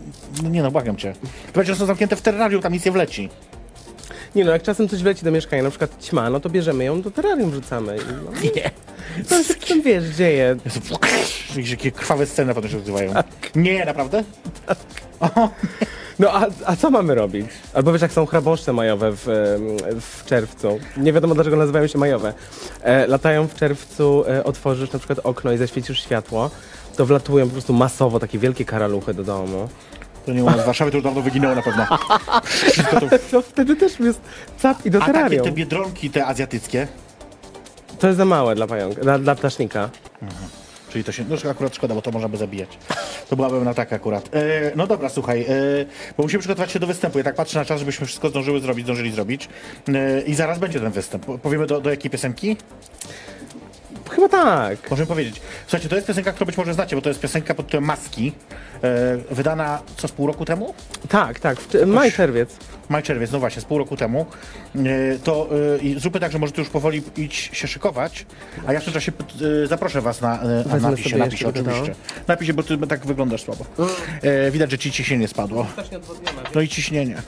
[0.42, 1.14] no nie no, błagam cię.
[1.52, 3.28] Powiedz, że są zamknięte w terrarium, tam nic nie wleci.
[4.34, 7.02] Nie no, jak czasem coś wleci do mieszkania, na przykład ćma, no to bierzemy ją,
[7.02, 7.96] do terrarium wrzucamy.
[7.96, 8.70] I, no, Nie.
[9.28, 10.56] to się potem, wiesz, dzieje.
[10.64, 10.80] Jezu,
[11.56, 13.12] Jakieś takie krwawe sceny potem się odzywają.
[13.54, 14.24] Nie, naprawdę?
[16.18, 17.46] No a, a co mamy robić?
[17.74, 20.78] Albo wiesz, jak są chrabąszcze majowe w, em, w czerwcu.
[20.96, 22.34] Nie wiadomo dlaczego nazywają się majowe.
[22.82, 26.50] E, latają w czerwcu, e, otworzysz na przykład okno i zaświecisz światło,
[26.96, 29.68] to wlatują po prostu masowo takie wielkie karaluchy do domu.
[30.26, 31.86] To nie u nas w Warszawie, to już dawno wyginęło na pewno.
[32.44, 33.06] Wszystko to...
[33.30, 34.20] To wtedy też jest
[34.58, 35.44] cap i do A takie terrarium.
[35.44, 36.88] te biedronki, te azjatyckie,
[37.98, 39.90] To jest za małe dla pająka, dla, dla ptasznika.
[40.90, 42.78] Czyli to się, no akurat szkoda, bo to można by zabijać.
[43.30, 44.28] To byłaby na tak akurat.
[44.34, 45.46] E, no dobra, słuchaj, e,
[46.16, 47.18] bo musimy przygotować się do występu.
[47.18, 49.48] Ja tak patrzę na czas, żebyśmy wszystko zdążyły zrobić, zdążyli zrobić.
[49.88, 51.26] E, I zaraz będzie ten występ.
[51.26, 52.56] Po- Powiemy do, do jakiej piosenki?
[54.14, 54.90] Chyba tak.
[54.90, 55.40] Możemy powiedzieć.
[55.66, 58.32] Słuchajcie, to jest piosenka, którą być może znacie, bo to jest piosenka pod tytułem Maski.
[58.84, 60.74] E, wydana co z pół roku temu?
[61.08, 61.60] Tak, tak.
[61.60, 62.56] W, maj, czerwiec.
[62.88, 64.26] Maj, czerwiec, no właśnie, z pół roku temu.
[64.76, 68.26] E, to e, i zróbmy tak, że możecie już powoli iść się szykować,
[68.66, 69.12] a ja w tym czasie
[69.62, 71.94] e, zaproszę was na, e, na Wezmę napisie, sobie napisie jeszcze oczywiście.
[72.28, 73.64] Napisie, bo ty tak wyglądasz słabo.
[74.22, 75.66] E, widać, że ci ciśnienie spadło.
[76.54, 77.22] No i ciśnienie.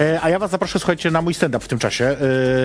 [0.00, 2.16] E, a ja was zaproszę, słuchajcie, na mój stand-up w tym czasie.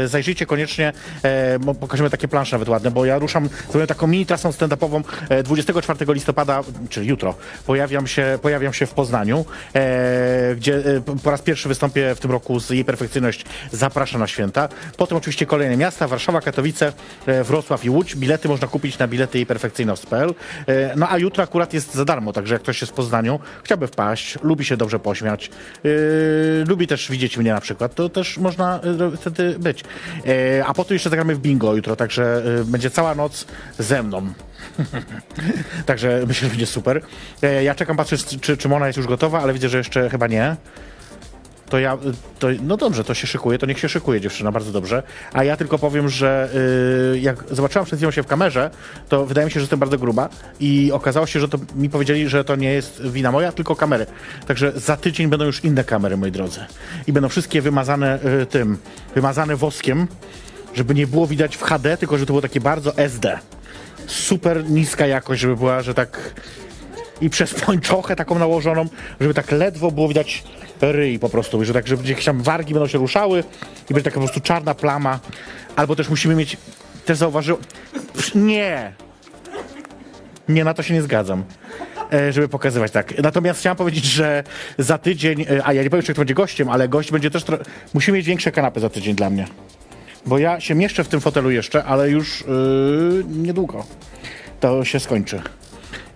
[0.04, 4.08] E, zajrzyjcie koniecznie, e, bo pokażemy takie plansze nawet ładne, bo ja ruszam, zrobię taką
[4.08, 9.46] mini trasą stand-upową e, 24 listopada, czyli jutro, pojawiam się, pojawiam się w Poznaniu,
[10.56, 10.84] gdzie
[11.24, 14.70] po- raz pierwszy wystąpię w tym roku z jej perfekcyjność Zapraszam na święta.
[14.98, 16.94] Potem oczywiście kolejne miasta, Warszawa, Katowice,
[17.44, 18.16] Wrocław i Łódź.
[18.16, 20.34] Bilety można kupić na bilety jej perfekcyjność.pl.
[20.68, 23.88] E, no a jutro akurat jest za darmo, także jak ktoś jest w Poznaniu, chciałby
[23.88, 25.50] wpaść, lubi się dobrze pośmiać,
[25.86, 25.90] e,
[26.88, 29.84] lubi też widzieć mnie na przykład, to też można e, wtedy być.
[30.26, 33.46] E, a potem jeszcze zagramy w bingo jutro, także e, będzie cała noc
[33.80, 34.34] ze mną.
[35.86, 37.02] Także myślę, że będzie super.
[37.64, 40.56] Ja czekam, patrzę, czy, czy Mona jest już gotowa, ale widzę, że jeszcze chyba nie.
[41.70, 41.98] To ja,
[42.40, 45.04] to, no dobrze, to się szykuje, to niech się szykuje dziewczyna, bardzo dobrze.
[45.34, 46.50] A ja tylko powiem, że
[47.14, 48.70] y, jak zobaczyłam przed chwilą się w kamerze,
[49.10, 52.30] to wydaje mi się, że jestem bardzo gruba i okazało się, że to mi powiedzieli,
[52.30, 54.06] że to nie jest wina moja, tylko kamery.
[54.48, 56.60] Także za tydzień będą już inne kamery, moi drodzy.
[57.08, 58.78] I będą wszystkie wymazane y, tym,
[59.16, 60.08] wymazane woskiem,
[60.76, 63.40] żeby nie było widać w HD, tylko żeby to było takie bardzo SD.
[64.08, 66.34] Super niska jakość, żeby była, że tak
[67.22, 68.86] i przez pończochę taką nałożoną,
[69.20, 70.44] żeby tak ledwo było widać
[70.82, 73.44] ryj po prostu, że tak, że jakieś tam wargi będą się ruszały
[73.90, 75.20] i będzie taka po prostu czarna plama.
[75.76, 76.58] Albo też musimy mieć,
[77.06, 77.58] też zauważył,
[78.36, 78.94] nie,
[80.50, 81.44] nie, na to się nie zgadzam.
[82.14, 83.18] e, Żeby pokazywać tak.
[83.24, 84.44] Natomiast chciałem powiedzieć, że
[84.78, 87.46] za tydzień, e, a ja nie powiem, czy kto będzie gościem, ale gość będzie też.
[87.94, 89.48] Musimy mieć większe kanapy za tydzień dla mnie.
[90.26, 93.86] Bo ja się mieszczę w tym fotelu jeszcze, ale już yy, niedługo
[94.60, 95.42] to się skończy.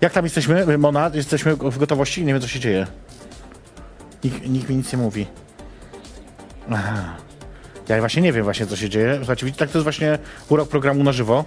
[0.01, 1.11] Jak tam jesteśmy, Mona?
[1.13, 2.25] Jesteśmy w gotowości?
[2.25, 2.87] Nie wiem, co się dzieje.
[4.23, 5.27] Nikt, nikt mi nic nie mówi.
[6.71, 7.15] Aha.
[7.89, 9.15] Ja właśnie nie wiem właśnie, co się dzieje.
[9.17, 11.45] Słuchajcie, widzicie, tak to jest właśnie urok programu na żywo.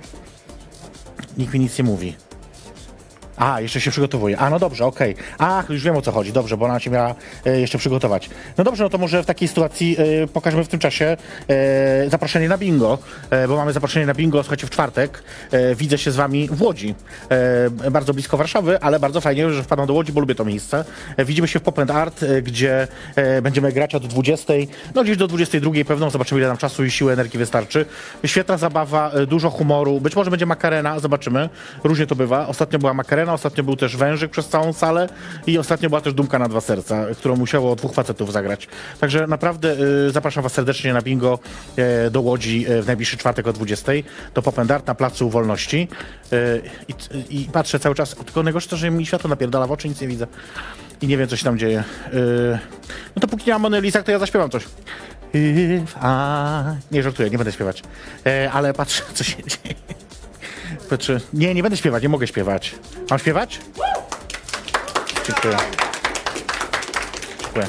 [1.38, 2.16] Nikt mi nic nie mówi.
[3.36, 4.38] A, jeszcze się przygotowuje.
[4.38, 5.16] A, no dobrze, okej.
[5.38, 6.32] Ach, już wiem o co chodzi.
[6.32, 7.14] Dobrze, bo ona się miała
[7.46, 8.30] e, jeszcze przygotować.
[8.58, 11.16] No dobrze, no to może w takiej sytuacji e, pokażemy w tym czasie
[11.48, 12.98] e, zaproszenie na bingo,
[13.30, 15.22] e, bo mamy zaproszenie na bingo, słuchajcie, w czwartek.
[15.50, 16.94] E, widzę się z wami w Łodzi.
[17.28, 20.84] E, bardzo blisko Warszawy, ale bardzo fajnie, że wpadam do Łodzi, bo lubię to miejsce.
[21.18, 22.88] Widzimy się w Pop Art, gdzie
[23.42, 24.52] będziemy grać od 20,
[24.94, 26.10] no gdzieś do 22 pewną.
[26.10, 27.86] Zobaczymy, ile nam czasu i siły energii wystarczy.
[28.26, 30.00] Świetna zabawa, dużo humoru.
[30.00, 31.48] Być może będzie makarena, zobaczymy.
[31.84, 32.46] Różnie to bywa.
[32.46, 35.08] Ostatnio była makarena, ostatnio był też wężyk przez całą salę
[35.46, 38.68] i ostatnio była też dumka na dwa serca, którą musiało dwóch facetów zagrać.
[39.00, 39.76] Także naprawdę
[40.08, 41.38] y, zapraszam was serdecznie na bingo
[41.76, 43.92] e, do Łodzi e, w najbliższy czwartek o 20
[44.34, 45.88] do Popendart na Placu Wolności.
[46.32, 46.36] E,
[47.30, 50.08] i, patrzę cały czas, tylko najgorsze to, że mi światło napierdala w oczy, nic nie
[50.08, 50.26] widzę.
[51.02, 51.78] I nie wiem, co się tam dzieje.
[51.78, 52.58] E,
[53.16, 54.64] no to póki nie mam Mony Lizak, to ja zaśpiewam coś.
[55.34, 56.94] If I...
[56.94, 57.82] Nie żartuję, nie będę śpiewać.
[58.26, 59.74] E, ale patrzę, co się dzieje.
[60.90, 61.20] Patrzę.
[61.32, 62.74] Nie, nie będę śpiewać, nie mogę śpiewać.
[63.10, 63.60] Mam śpiewać?
[65.26, 65.56] Dziękuję.
[67.42, 67.66] Dziękuję.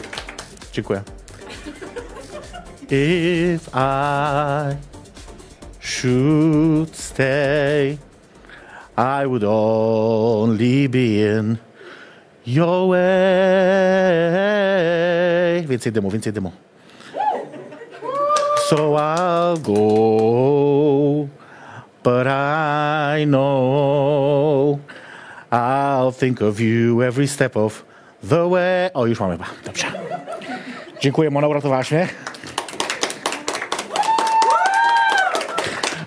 [0.73, 1.01] Dziękuję.
[2.91, 4.75] If I
[5.79, 7.97] should stay,
[8.97, 11.57] I would only be in
[12.45, 13.05] your way.
[15.67, 16.51] Więcej dymu, więcej dymu.
[18.69, 21.27] So I'll go,
[22.03, 22.64] but I
[23.23, 24.79] know
[25.51, 27.85] I'll think of you every step of
[28.29, 28.89] the way.
[28.93, 29.45] O, już mamy chyba.
[29.65, 29.87] Dobrze.
[31.01, 32.07] Dziękuję, Mona, uratowałaś mnie.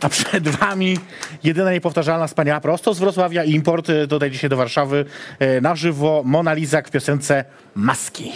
[0.00, 0.98] A przed wami
[1.44, 5.04] jedyna niepowtarzalna wspaniała prosto z Wrocławia i import e, tutaj dzisiaj do Warszawy
[5.38, 7.44] e, na żywo Mona Lizak w piosence
[7.74, 8.32] Maski.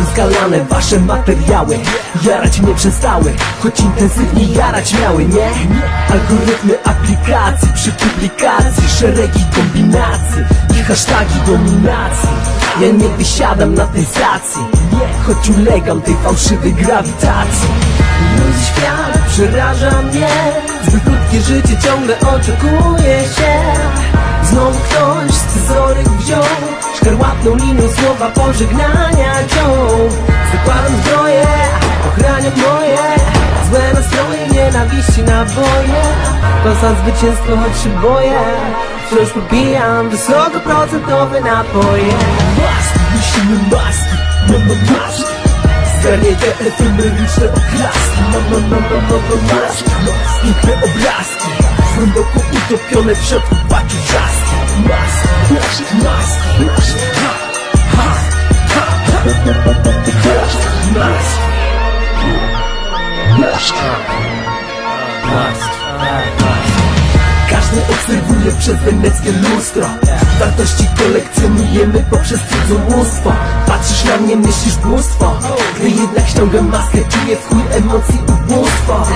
[0.00, 1.78] Fałszem skalane wasze materiały
[2.26, 3.32] Jarać mnie przestały
[3.62, 5.50] Choć intensywnie jarać miały, nie?
[6.10, 10.42] Algorytmy aplikacji Przy publikacji szeregi kombinacji
[10.80, 12.28] I hasztagi dominacji.
[12.80, 14.62] Ja nie wysiadam na tej stacji
[15.26, 17.68] Choć ulegam tej fałszywej grawitacji.
[18.38, 20.28] Ludzki świat przeraża mnie
[20.88, 23.62] Zbyt krótkie życie ciągle oczekuje się.
[24.44, 25.19] Znowu ktoś
[27.20, 30.10] Szkarłatną linią słowa pożegnania ciął
[30.52, 31.46] Zakładam zbroję,
[32.08, 32.98] ochraniam moje.
[33.68, 36.02] Złe nastroje, nienawiści, naboje
[36.64, 38.40] To za zwycięstwo, choć się boję.
[39.06, 42.14] Wciąż popijam wysokoprocentowe napoje.
[42.58, 44.16] Maski, musimy maski,
[44.48, 45.34] mamy maski.
[46.00, 49.90] Zgarnie te efemeryczne oklaski Mam, mam, mam, mam, mam, mam maski.
[50.42, 51.50] Piękne obrazki
[51.96, 54.39] Głęboko utopione w środku płaczu wrzaski
[54.88, 57.10] Maski, maski, maski
[67.70, 69.86] Obserwuje przez weneckie lustro
[70.40, 73.32] Wartości kolekcjonujemy poprzez cudzomóstwo
[73.66, 75.38] Patrzysz na mnie, myślisz bóstwo.
[75.76, 79.06] Gdy jednak ściągam maskę, czuję w chuj emocji ubóstwo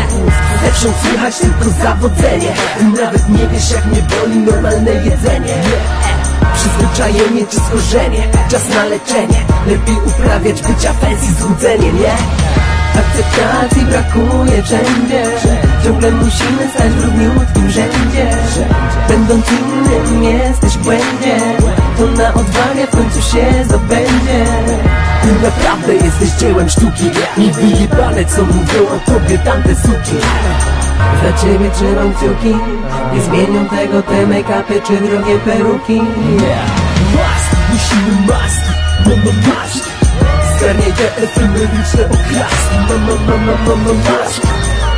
[0.64, 2.52] Zewsząd słychać tylko zawodzenie.
[3.02, 5.54] Nawet nie wiesz jak mnie boli normalne jedzenie.
[6.54, 9.44] Przyzwyczajenie czy schorzenie Czas na leczenie.
[9.66, 12.16] Lepiej uprawiać bycia fancy złudzenie, nie?
[12.98, 15.22] Akceptacji brakuje wszędzie.
[15.84, 18.26] Ciągle musimy stać w równiutkim rzędzie.
[19.08, 21.36] Będąc innym jesteś w błędzie.
[21.98, 24.44] To na odwagę w końcu się zdobędzie.
[25.22, 27.10] Ty naprawdę jesteś dziełem sztuki.
[27.36, 30.16] I wyjebane co mówią o tobie tamte suki.
[31.22, 32.56] Za ciebie trzymam kciuki.
[33.14, 36.00] Nie zmienią tego te make-upy czy drogie peruki.
[37.14, 38.70] Maski, musimy maski,
[39.06, 39.93] mamy maski
[40.64, 44.48] Zgarniaj te efemeryczne oklaski Mama, mama, mama, maski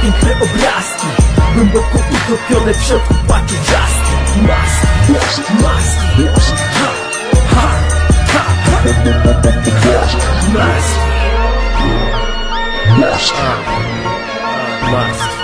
[0.02, 1.06] Piękne obrazki.
[1.54, 4.12] Głęboko utopione w środku płaczu wrzaski
[4.42, 6.54] Maski, maski, maski.
[6.74, 6.90] Ha,
[7.54, 7.68] ha,
[8.32, 8.78] ha, ha.
[10.54, 10.98] Maski.
[13.00, 13.40] Maski.
[14.92, 15.35] Maski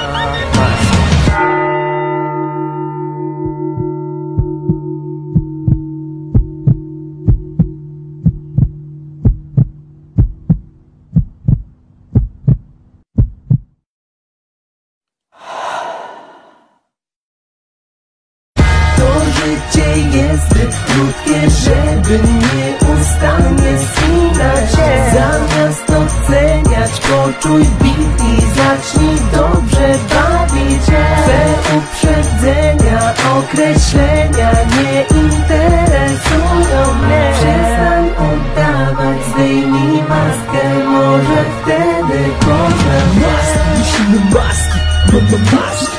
[27.43, 31.05] poczuj beat i zacznij dobrze bawić się.
[31.25, 37.33] Twe uprzedzenia, określenia nie interesują mnie.
[37.35, 44.79] Przestań udawać, zdejmij maskę, może wtedy poznam Maski, musimy maski,
[45.13, 45.97] mamy maski.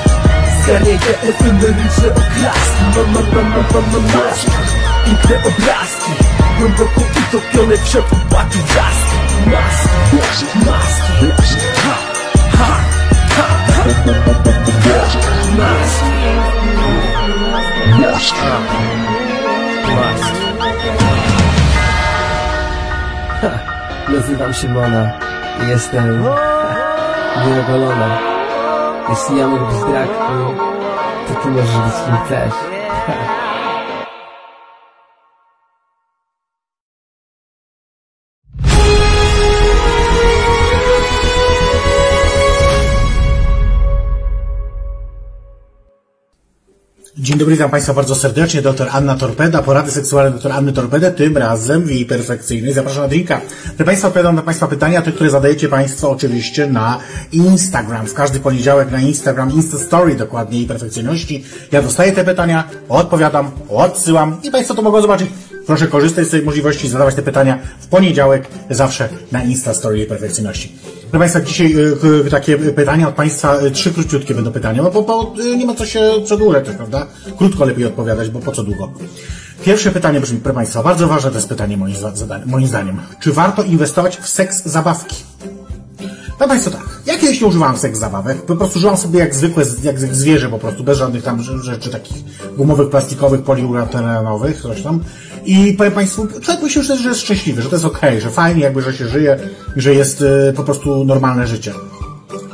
[0.64, 4.52] Zgarniaj te efemeryczne oklaski Mama, mama, mama, maski.
[5.06, 9.90] Piękne obrazki Głęboko utopione w środku płaczu wrzaski Maski,
[10.20, 11.96] maski, maski Ha,
[12.58, 12.68] ha,
[13.36, 13.84] ha, ha.
[15.58, 16.10] Maski
[18.00, 18.44] Maski
[19.96, 20.44] Maski
[23.42, 23.50] Ha,
[24.10, 25.12] Nazywam się Mona.
[25.66, 26.24] I Jestem
[27.48, 28.34] Nieogolona
[29.10, 30.10] jeśli ja mogę być drag
[31.28, 32.54] to ty możesz być kim chcesz.
[47.24, 48.62] Dzień dobry, witam Państwa bardzo serdecznie.
[48.62, 52.74] Doktor Anna Torpeda, porady seksualne doktor Anny Torpedy, tym razem w jej perfekcyjnej.
[52.74, 53.42] Zapraszam na drinka.
[53.64, 57.00] Proszę Państwa, odpowiadam na Państwa pytania, te, które zadajecie Państwo oczywiście na
[57.32, 58.08] Instagram.
[58.08, 61.44] W każdy poniedziałek na Instagram, Insta Story dokładnie jej perfekcyjności.
[61.72, 65.30] Ja dostaję te pytania, odpowiadam, odsyłam i Państwo to mogą zobaczyć.
[65.66, 70.08] Proszę korzystać z tej możliwości, zadawać te pytania w poniedziałek, zawsze na Insta Story jej
[70.08, 70.72] perfekcyjności.
[71.14, 71.76] Proszę Państwa, dzisiaj
[72.26, 75.86] y, takie pytania od Państwa, y, trzy króciutkie będą pytania, bo, bo, nie ma co
[75.86, 77.08] się przedłużać, prawda?
[77.38, 78.92] Krótko lepiej odpowiadać, bo po co długo.
[79.66, 81.96] Pierwsze pytanie brzmi, proszę Państwa, bardzo ważne to jest pytanie moim,
[82.46, 83.00] moim zdaniem.
[83.20, 85.16] Czy warto inwestować w seks zabawki?
[86.38, 87.00] Proszę Państwa tak.
[87.06, 90.60] Ja kiedyś nie używałem seks zabawek, po prostu żyłam sobie jak zwykłe, jak zwierzę po
[90.60, 92.18] prostu, bez żadnych tam rze- rzeczy takich
[92.58, 95.00] gumowych, plastikowych, poliuretanowych, coś tam.
[95.46, 98.82] I powiem Państwu, człowiek myśli, że, jest szczęśliwy, że to jest okej, że fajnie jakby,
[98.82, 99.40] że się żyje,
[99.76, 101.74] że jest y, po prostu normalne życie.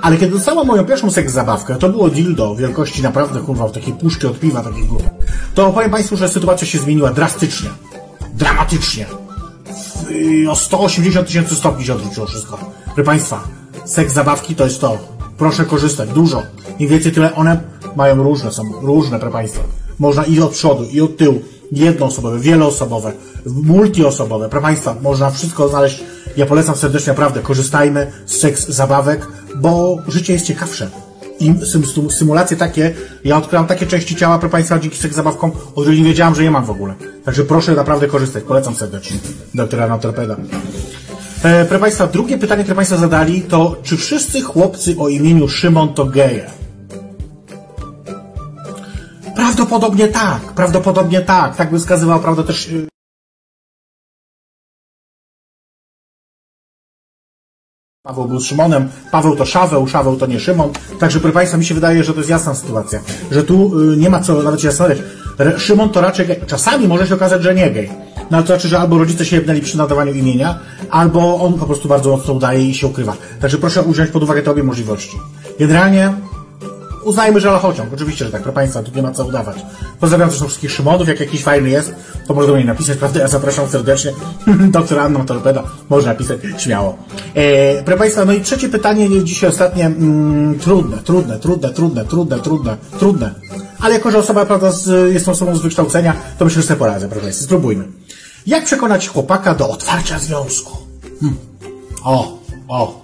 [0.01, 4.27] Ale kiedy dostałam moją pierwszą seks zabawkę, to było dildo wielkości naprawdę kurwa takiej puszki
[4.27, 5.09] od piwa takiej grupy.
[5.55, 7.69] To powiem Państwu, że sytuacja się zmieniła drastycznie.
[8.33, 9.05] Dramatycznie.
[10.11, 12.59] Y, O 180 tysięcy stopni się odwróciło wszystko.
[12.85, 13.43] Proszę Państwa,
[13.89, 14.97] seks zabawki to jest to.
[15.37, 16.43] Proszę korzystać, dużo.
[16.79, 17.61] Im więcej, tyle one
[17.95, 19.63] mają różne, są różne, proszę Państwa.
[19.99, 23.11] Można i od przodu, i od tyłu, jednoosobowe, wieloosobowe,
[23.45, 24.49] multiosobowe.
[24.49, 26.03] Proszę Państwa, można wszystko znaleźć.
[26.37, 30.89] Ja polecam serdecznie, naprawdę, korzystajmy z seks zabawek, bo życie jest ciekawsze.
[31.39, 35.51] I sym, sym, symulacje takie, ja odkryłam takie części ciała, proszę Państwa, dzięki seks zabawkom,
[35.75, 36.93] o których nie wiedziałam, że je mam w ogóle.
[37.25, 39.17] Także proszę naprawdę korzystać, polecam serdecznie.
[39.53, 40.35] Doktora Nautorpeda.
[41.43, 45.93] E, proszę Państwa, drugie pytanie, które Państwo zadali, to czy wszyscy chłopcy o imieniu Szymon
[45.93, 46.51] to geje?
[49.35, 51.55] Prawdopodobnie tak, prawdopodobnie tak.
[51.55, 52.67] Tak by wskazywał, prawda, też...
[52.67, 52.87] y,
[58.03, 60.71] Paweł był Szymonem, Paweł to Szaweł, Szaweł to nie Szymon.
[60.99, 62.99] Także proszę Państwa, mi się wydaje, że to jest jasna sytuacja.
[63.31, 65.03] Że tu y, nie ma co nawet się zastanawiać.
[65.57, 66.41] Szymon to raczej gej.
[66.47, 67.89] Czasami może się okazać, że nie gej.
[68.31, 70.59] No ale to znaczy, że albo rodzice się jebnęli przy nadawaniu imienia,
[70.89, 73.17] albo on po prostu bardzo mocno udaje i się ukrywa.
[73.41, 75.17] Także proszę uwziąć pod uwagę te obie możliwości.
[75.59, 76.13] Generalnie
[77.03, 77.93] uznajmy, że Lochociąg.
[77.93, 79.57] Oczywiście, że tak, proszę Państwa, tu nie ma co udawać.
[79.99, 81.95] Pozdrawiam zresztą wszystkich Szymonów, jak jakiś fajny jest,
[82.27, 83.19] to może do mnie napisać, prawda?
[83.19, 84.11] Ja zapraszam serdecznie.
[84.71, 86.97] Doktor Anna Torpeda, może napisać, śmiało.
[87.35, 92.05] E, proszę Państwa, no i trzecie pytanie, nie dzisiaj ostatnie, mm, trudne, trudne, trudne, trudne,
[92.05, 93.33] trudne, trudne, trudne.
[93.79, 97.07] Ale jako, że osoba, prawda, z, jest osobą z wykształcenia, to myślę, że sobie poradzę,
[97.07, 97.45] proszę Państwa.
[97.45, 97.98] Spróbujmy.
[98.47, 100.77] Jak przekonać chłopaka do otwarcia związku?
[101.19, 101.37] Hmm.
[102.03, 103.03] O, o,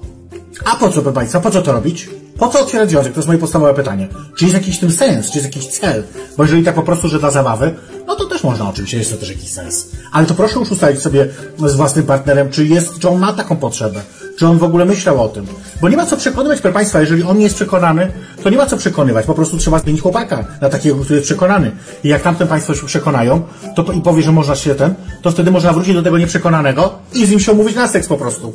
[0.66, 2.10] a po co, proszę Państwa, po co to robić?
[2.40, 3.14] Po co otwierać związek?
[3.14, 4.08] To jest moje podstawowe pytanie.
[4.38, 5.32] Czy jest jakiś tym sens?
[5.32, 6.04] Czy jest jakiś cel?
[6.38, 7.74] Bo jeżeli tak po prostu, że dla zabawy,
[8.08, 9.88] no to też można oczywiście, jest to też jakiś sens.
[10.12, 11.28] Ale to proszę już ustalić sobie
[11.66, 14.02] z własnym partnerem, czy jest, czy on ma taką potrzebę.
[14.38, 15.46] Czy on w ogóle myślał o tym.
[15.82, 18.12] Bo nie ma co przekonywać, proszę Państwa, jeżeli on nie jest przekonany,
[18.44, 19.26] to nie ma co przekonywać.
[19.26, 21.72] Po prostu trzeba zmienić chłopaka na takiego, który jest przekonany.
[22.04, 23.42] I jak tamten Państwo się przekonają,
[23.76, 27.26] to i powie, że można się ten, to wtedy można wrócić do tego nieprzekonanego i
[27.26, 28.54] z nim się umówić na seks po prostu.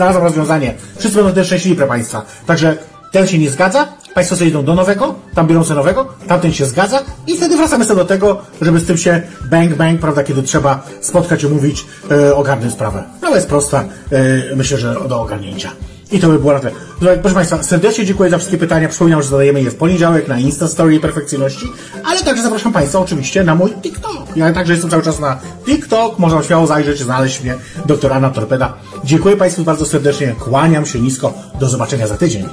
[0.00, 0.74] Znalazłam rozwiązanie.
[0.98, 2.22] Wszyscy będą też szczęśliwi, proszę Państwa.
[2.46, 2.76] Także
[3.12, 6.66] ten się nie zgadza, Państwo sobie idą do nowego, tam biorą sobie nowego, tamten się
[6.66, 10.42] zgadza i wtedy wracamy sobie do tego, żeby z tym się bang bang, prawda, kiedy
[10.42, 13.04] trzeba spotkać, omówić, e, ogarnąć sprawę.
[13.22, 15.70] No jest prosta, e, myślę, że do ogarnięcia.
[16.12, 16.72] I to by było na tyle.
[17.18, 18.88] Proszę Państwa, serdecznie dziękuję za wszystkie pytania.
[18.88, 21.66] Przypominam, że zadajemy je w poniedziałek na Insta Story Perfekcyjności,
[22.04, 24.36] ale także zapraszam Państwa oczywiście na mój TikTok.
[24.36, 26.18] Ja także jestem cały czas na TikTok.
[26.18, 27.54] Można śmiało zajrzeć, znaleźć mnie,
[27.86, 28.72] doktor Anna Torpeda.
[29.04, 30.34] Dziękuję Państwu bardzo serdecznie.
[30.38, 31.34] Kłaniam się nisko.
[31.60, 32.48] Do zobaczenia za tydzień.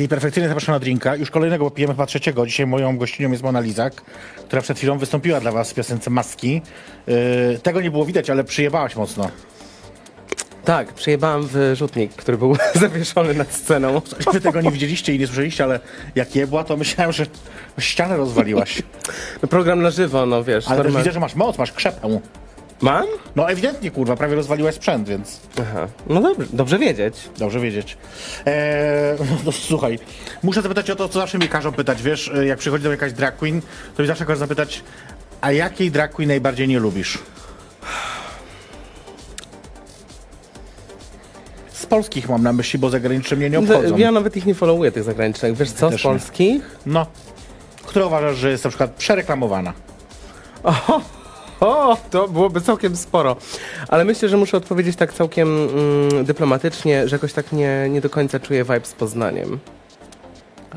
[0.00, 1.16] Jej perfekcyjnie zapraszam na drinka.
[1.16, 2.46] Już kolejnego, bo pijemy chyba trzeciego.
[2.46, 4.02] Dzisiaj moją gościnią jest Mona Lizak,
[4.46, 6.62] która przed chwilą wystąpiła dla was w piosence Maski.
[7.06, 7.14] Yy,
[7.62, 9.30] tego nie było widać, ale przyjebałaś mocno.
[10.64, 14.02] Tak, przyjebałem w rzutnik, który był zawieszony nad sceną.
[14.32, 15.80] Wy tego nie widzieliście i nie słyszeliście, ale
[16.14, 17.26] jak jebła, to myślałem, że
[17.78, 18.82] ścianę rozwaliłaś.
[19.42, 20.68] No, program na żywo, no wiesz.
[20.68, 22.20] Ale też normal- widzę, że masz moc, masz krzepę.
[22.80, 23.06] Mam?
[23.36, 25.88] No ewidentnie, kurwa, prawie rozwaliłaś sprzęt, więc Aha.
[26.06, 27.14] No dobrze, dobrze wiedzieć.
[27.38, 27.96] dobrze wiedzieć.
[28.46, 29.98] Eee, no, słuchaj,
[30.42, 33.36] muszę zapytać o to, co zawsze mi każą pytać, wiesz, jak przychodzi do jakaś drag
[33.36, 33.60] queen,
[33.96, 34.82] to mi zawsze każą zapytać,
[35.40, 37.18] a jakiej drag queen najbardziej nie lubisz?
[41.72, 43.96] Z polskich mam na myśli, bo zagraniczne mnie nie obchodzą.
[43.96, 45.56] Ja nawet ich nie followuję, tych zagranicznych.
[45.56, 46.76] Wiesz co, z polskich?
[46.86, 47.06] No.
[47.86, 49.72] Która uważasz, że jest na przykład przereklamowana?
[51.60, 53.36] O, to byłoby całkiem sporo.
[53.88, 58.10] Ale myślę, że muszę odpowiedzieć tak całkiem mm, dyplomatycznie, że jakoś tak nie, nie do
[58.10, 59.58] końca czuję vibe z Poznaniem.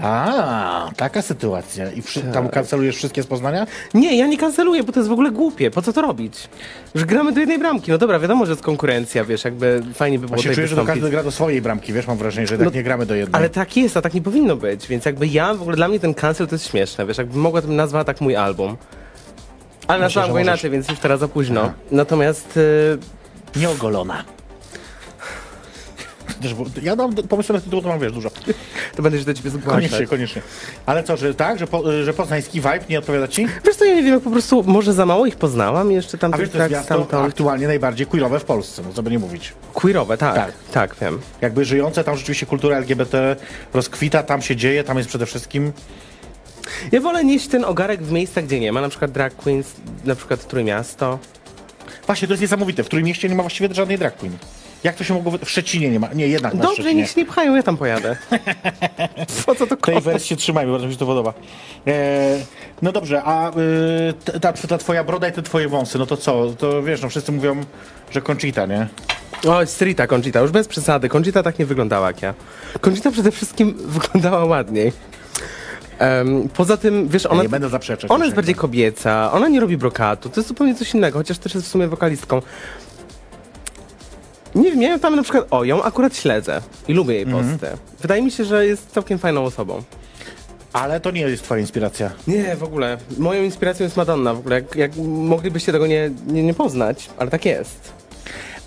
[0.02, 1.92] A, taka sytuacja.
[1.92, 3.68] I wszy- tam kancelujesz wszystkie z Poznania?
[3.94, 5.72] Nie, ja nie kanceluję, bo to jest w ogóle głupie.
[5.72, 6.50] Po co to robić?
[6.96, 7.92] Że gramy do jednej bramki.
[7.92, 10.76] No dobra, wiadomo, że jest konkurencja, wiesz, jakby fajnie by było Właśnie tutaj czuję, że
[10.76, 11.02] to wystąpić.
[11.04, 13.40] każdy gra do swojej bramki, wiesz, mam wrażenie, że tak No, nie gramy do jednej.
[13.40, 16.00] Ale tak jest, a tak nie powinno być, więc jakby ja, w ogóle dla mnie
[16.00, 18.78] ten cancel to jest śmieszne, wiesz, jakby mogła to nazwała tak mój album.
[19.88, 21.62] Ale nazwałam go możesz- inaczej, więc już teraz za późno.
[21.62, 21.74] Aha.
[21.92, 22.98] Natomiast y,
[23.60, 24.24] Nieogolona.
[26.82, 28.30] Ja mam pomysły na tytuł, to mam wiesz, dużo.
[28.96, 29.74] To będę się do ciebie zgłaszać.
[29.74, 30.42] Koniecznie, koniecznie.
[30.86, 33.48] Ale co, że tak, że, po, że poznański vibe nie odpowiada ci?
[33.66, 36.18] Wiesz co, ja nie wiem, jak po prostu może za mało ich poznałam i jeszcze
[36.18, 37.28] tam A wiesz, to jest tak miasto stamtąd.
[37.28, 39.54] aktualnie najbardziej queerowe w Polsce, no co by nie mówić.
[39.74, 40.52] Queerowe, tak, Tak.
[40.72, 41.20] tak, wiem.
[41.42, 43.36] Jakby żyjące, tam rzeczywiście kultura LGBT
[43.74, 45.72] rozkwita, tam się dzieje, tam jest przede wszystkim...
[46.92, 49.74] Ja wolę nieść ten ogarek w miejscach, gdzie nie ma, na przykład drag queens,
[50.06, 51.20] na przykład Trójmiasto.
[52.06, 52.84] Właśnie, to jest niesamowite.
[52.84, 54.38] W którym mieście nie ma właściwie żadnej drag queen.
[54.84, 55.32] Jak to się mogło...
[55.46, 56.08] W Szczecinie nie ma.
[56.14, 57.02] Nie, jednak na Dobrze, Szczecinie.
[57.02, 58.16] niech się nie pchają, ja tam pojadę.
[59.46, 60.02] po co to Tej komu?
[60.02, 61.34] wersji trzymajmy, bardzo mi się to podoba.
[61.88, 62.38] E,
[62.82, 63.54] no dobrze, a y,
[64.26, 66.54] t- ta, ta twoja broda i te twoje wąsy, no to co?
[66.58, 67.62] To wiesz, no wszyscy mówią,
[68.12, 68.88] że Conchita, nie?
[69.48, 71.10] O, Strita Conchita, już bez przesady.
[71.10, 72.34] Conchita tak nie wyglądała jak ja.
[72.82, 74.92] Conchita przede wszystkim wyglądała ładniej.
[76.00, 78.12] Em, poza tym, wiesz, Ja ona, nie będę zaprzeczać.
[78.12, 81.56] ona jest bardziej kobieca, ona nie robi brokatu, to jest zupełnie coś innego, chociaż też
[81.56, 82.41] jest w sumie wokalistką.
[84.56, 87.50] Nie wiem, ja ją tam na przykład, o, ją akurat śledzę i lubię jej Mhm.
[87.60, 87.68] posty.
[88.02, 89.84] Wydaje mi się, że jest całkiem fajną osobą.
[90.74, 92.12] Ale to nie jest twoja inspiracja.
[92.28, 92.98] Nie, w ogóle.
[93.18, 94.56] Moją inspiracją jest Madonna, w ogóle.
[94.56, 97.91] Jak, jak moglibyście tego nie, nie, nie poznać, ale tak jest.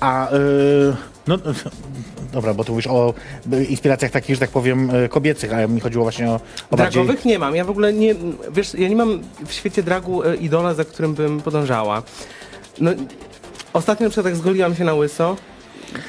[0.01, 1.39] A, y, no,
[2.33, 3.15] dobra, bo tu mówisz o
[3.53, 6.41] y, inspiracjach takich, że tak powiem, y, kobiecych, a mi chodziło właśnie o,
[6.71, 7.03] o bardziej...
[7.03, 7.57] Dragowych nie mam.
[7.57, 8.15] Ja w ogóle nie.
[8.53, 12.03] Wiesz, ja nie mam w świecie dragu e, idola, za którym bym podążała.
[12.81, 12.91] No,
[13.73, 15.37] ostatnio na przykład jak zgoliłam się na łyso,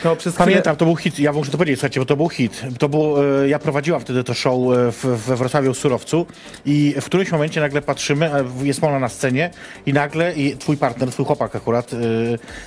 [0.03, 0.45] to przez chwilę...
[0.45, 2.61] Pamiętam, to był hit, ja muszę to powiedzieć, słuchajcie, bo to był hit.
[2.79, 6.25] To było, e, ja prowadziłam wtedy to show e, w, we Wrocławiu w Surowcu
[6.65, 9.49] i w którymś momencie nagle patrzymy, a jest ona na scenie
[9.85, 11.97] i nagle i twój partner, twój chłopak akurat, e,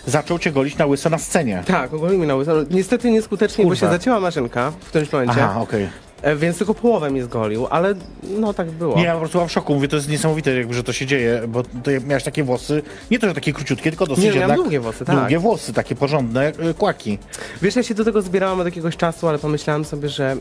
[0.06, 1.62] zaczął cię golić na łyso na scenie.
[1.66, 2.54] Tak, ogolił mi na łyso.
[2.54, 3.86] No, niestety nieskutecznie, bo Kurwa.
[3.86, 5.82] się zacięła maszynka w którymś momencie, Aha, okej.
[5.82, 5.90] e,
[6.36, 8.96] więc tylko połowę mi zgolił, ale no tak było.
[8.96, 11.06] Nie, ja po prostu byłam w szoku, mówię, to jest niesamowite, jakby, że to się
[11.06, 14.40] dzieje, bo to miałeś takie włosy, nie to, że takie króciutkie, tylko dosyć Nie, miałam
[14.42, 14.58] jednak...
[14.58, 15.16] długie włosy, tak.
[15.18, 17.18] Długie włosy, takie porządne e, kłaki.
[17.62, 20.36] Wiesz, ja się do tego zbierałam od jakiegoś czasu, ale pomyślałam sobie, że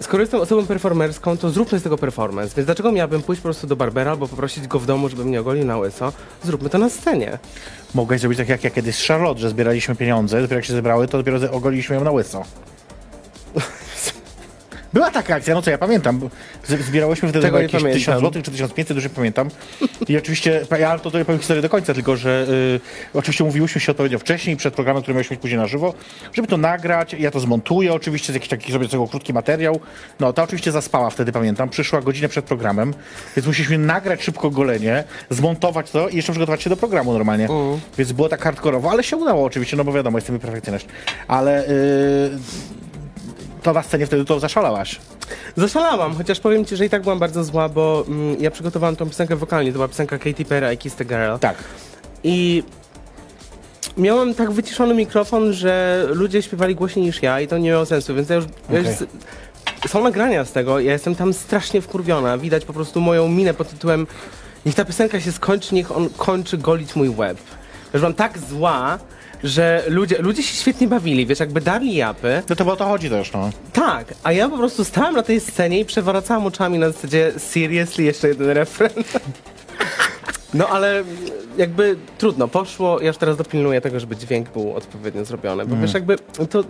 [0.00, 2.54] skoro jestem osobą performerską, to zróbmy z tego performance.
[2.56, 5.40] Więc dlaczego miałabym pójść po prostu do barbera albo poprosić go w domu, żeby mnie
[5.40, 6.12] ogolił na łyso?
[6.44, 7.38] Zróbmy to na scenie.
[7.94, 11.08] Mogłeś zrobić tak jak ja kiedyś z Charlotte, że zbieraliśmy pieniądze, dopiero jak się zebrały,
[11.08, 12.42] to dopiero ogoliliśmy ją na łyso.
[14.92, 16.20] Była taka akcja, no co ja pamiętam.
[16.64, 18.00] Zbierałyśmy wtedy Tego jakieś pamiętam.
[18.00, 19.48] 1000 zł czy 1500, już nie pamiętam.
[20.08, 22.46] I oczywiście, ja to tutaj powiem historię do końca, tylko że
[23.14, 25.94] y, oczywiście mówiłyśmy się odpowiednio wcześniej, przed programem, który mieliśmy mieć później na żywo,
[26.32, 29.80] żeby to nagrać, ja to zmontuję, oczywiście z jakiś taki sobie tego krótki materiał.
[30.20, 32.94] No, ta oczywiście zaspała wtedy, pamiętam, przyszła godzinę przed programem,
[33.36, 37.48] więc musieliśmy nagrać szybko golenie, zmontować to i jeszcze przygotować się do programu normalnie.
[37.98, 40.86] Więc było tak hardkorowo, ale się udało oczywiście, no bo wiadomo, jestem perfekcjonist.
[41.28, 42.79] Ale y,
[43.62, 45.00] to na scenie wtedy to zaszalałaś.
[45.56, 49.06] Zaszalałam, chociaż powiem ci, że i tak byłam bardzo zła, bo mm, ja przygotowałam tą
[49.06, 49.70] piosenkę wokalnie.
[49.70, 51.36] To była piosenka Katy Perry, I Kiss the Girl.
[51.40, 51.56] Tak.
[52.24, 52.62] I
[53.96, 58.14] miałam tak wyciszony mikrofon, że ludzie śpiewali głośniej niż ja i to nie miało sensu,
[58.14, 58.44] więc ja już...
[58.70, 58.88] Ja już
[59.88, 62.38] są nagrania z tego, ja jestem tam strasznie wkurwiona.
[62.38, 64.06] Widać po prostu moją minę pod tytułem
[64.66, 67.38] niech ta piosenka się skończy, niech on kończy golić mój łeb.
[67.92, 68.98] Już byłam tak zła,
[69.44, 72.42] że ludzie, ludzie się świetnie bawili, wiesz, jakby dali japy.
[72.48, 73.50] No to bo o to chodzi też, no.
[73.72, 78.04] Tak, a ja po prostu stałam na tej scenie i przewracałam oczami na zasadzie seriously
[78.04, 78.90] jeszcze jeden refren.
[80.54, 81.04] No ale
[81.56, 85.94] jakby trudno, poszło, ja już teraz dopilnuję tego, żeby dźwięk był odpowiednio zrobiony, bo wiesz
[85.94, 86.16] jakby
[86.50, 86.64] to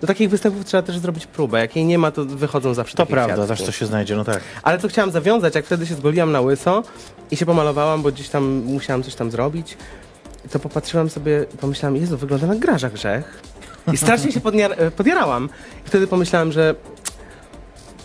[0.00, 3.06] do takich występów trzeba też zrobić próbę, jak jej nie ma to wychodzą zawsze To
[3.06, 3.48] prawda, kwiatki.
[3.48, 4.40] zawsze to się znajdzie, no tak.
[4.62, 6.82] Ale co chciałam zawiązać, jak wtedy się zgoliłam na łyso
[7.30, 9.76] i się pomalowałam, bo gdzieś tam musiałam coś tam zrobić,
[10.50, 13.42] to popatrzyłam sobie pomyślałam, Jezu, wygląda na Graża Grzech.
[13.92, 15.48] I strasznie się podniar- e, podjarałam.
[15.86, 16.74] I wtedy pomyślałam, że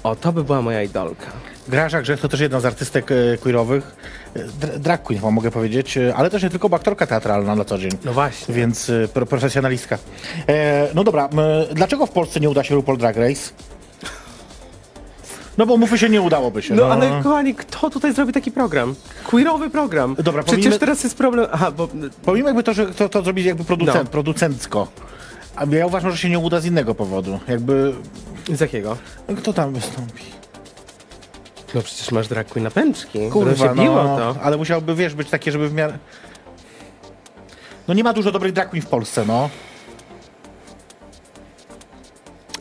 [0.03, 1.25] o, to by była moja idolka.
[1.67, 3.95] Graża Grzech to też jedna z artystek e, queerowych,
[4.35, 7.55] e, dra- drag queen wam mogę powiedzieć, e, ale też nie tylko, bo aktorka teatralna
[7.55, 7.91] na co dzień.
[8.05, 8.55] No właśnie.
[8.55, 9.97] Więc e, pro, profesjonalistka.
[10.49, 11.39] E, no dobra, m,
[11.73, 13.51] dlaczego w Polsce nie uda się RuPaul Drag Race?
[15.57, 16.73] No bo mówmy się, nie udałoby się.
[16.73, 18.95] No ale kochani, kto tutaj zrobi taki program?
[19.27, 20.15] Queerowy program.
[20.19, 21.47] Dobra, Przecież pomijmy- teraz jest problem...
[21.51, 21.87] Aha, bo...
[22.25, 24.09] Pomimo jakby to, że to, to zrobić jakby producent, No.
[24.11, 24.87] producencko.
[25.55, 27.39] A ja uważam, że się nie uda z innego powodu.
[27.47, 27.93] Jakby,
[28.53, 28.97] Z jakiego?
[29.29, 30.23] no kto tam wystąpi?
[31.75, 33.29] No przecież masz drag queen na pęczki.
[33.29, 34.35] Kurwa, się biło no, to.
[34.41, 35.97] ale musiałby, wiesz, być takie, żeby w miarę...
[37.87, 39.49] No nie ma dużo dobrych drag queen w Polsce, no.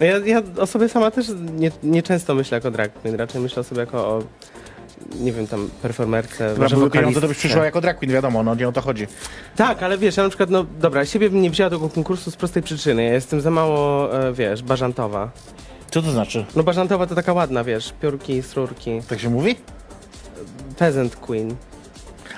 [0.01, 1.27] Ja, ja o sobie sama też
[1.59, 4.23] nie, nie często myślę jako drag queen, raczej myślę o sobie jako o,
[5.21, 8.55] nie wiem, tam performerce, Dobra, może pieniądze, to byś przyszła jako drag queen, wiadomo, no
[8.55, 9.07] nie o to chodzi.
[9.57, 12.31] Tak, ale wiesz, ja na przykład, no dobra, siebie bym nie wzięła do tego konkursu
[12.31, 13.05] z prostej przyczyny.
[13.05, 15.31] Ja jestem za mało, e, wiesz, bażantowa.
[15.91, 16.45] Co to znaczy?
[16.57, 19.57] No bażantowa to taka ładna, wiesz, piórki, srurki, Tak się mówi?
[20.79, 21.55] peasant queen.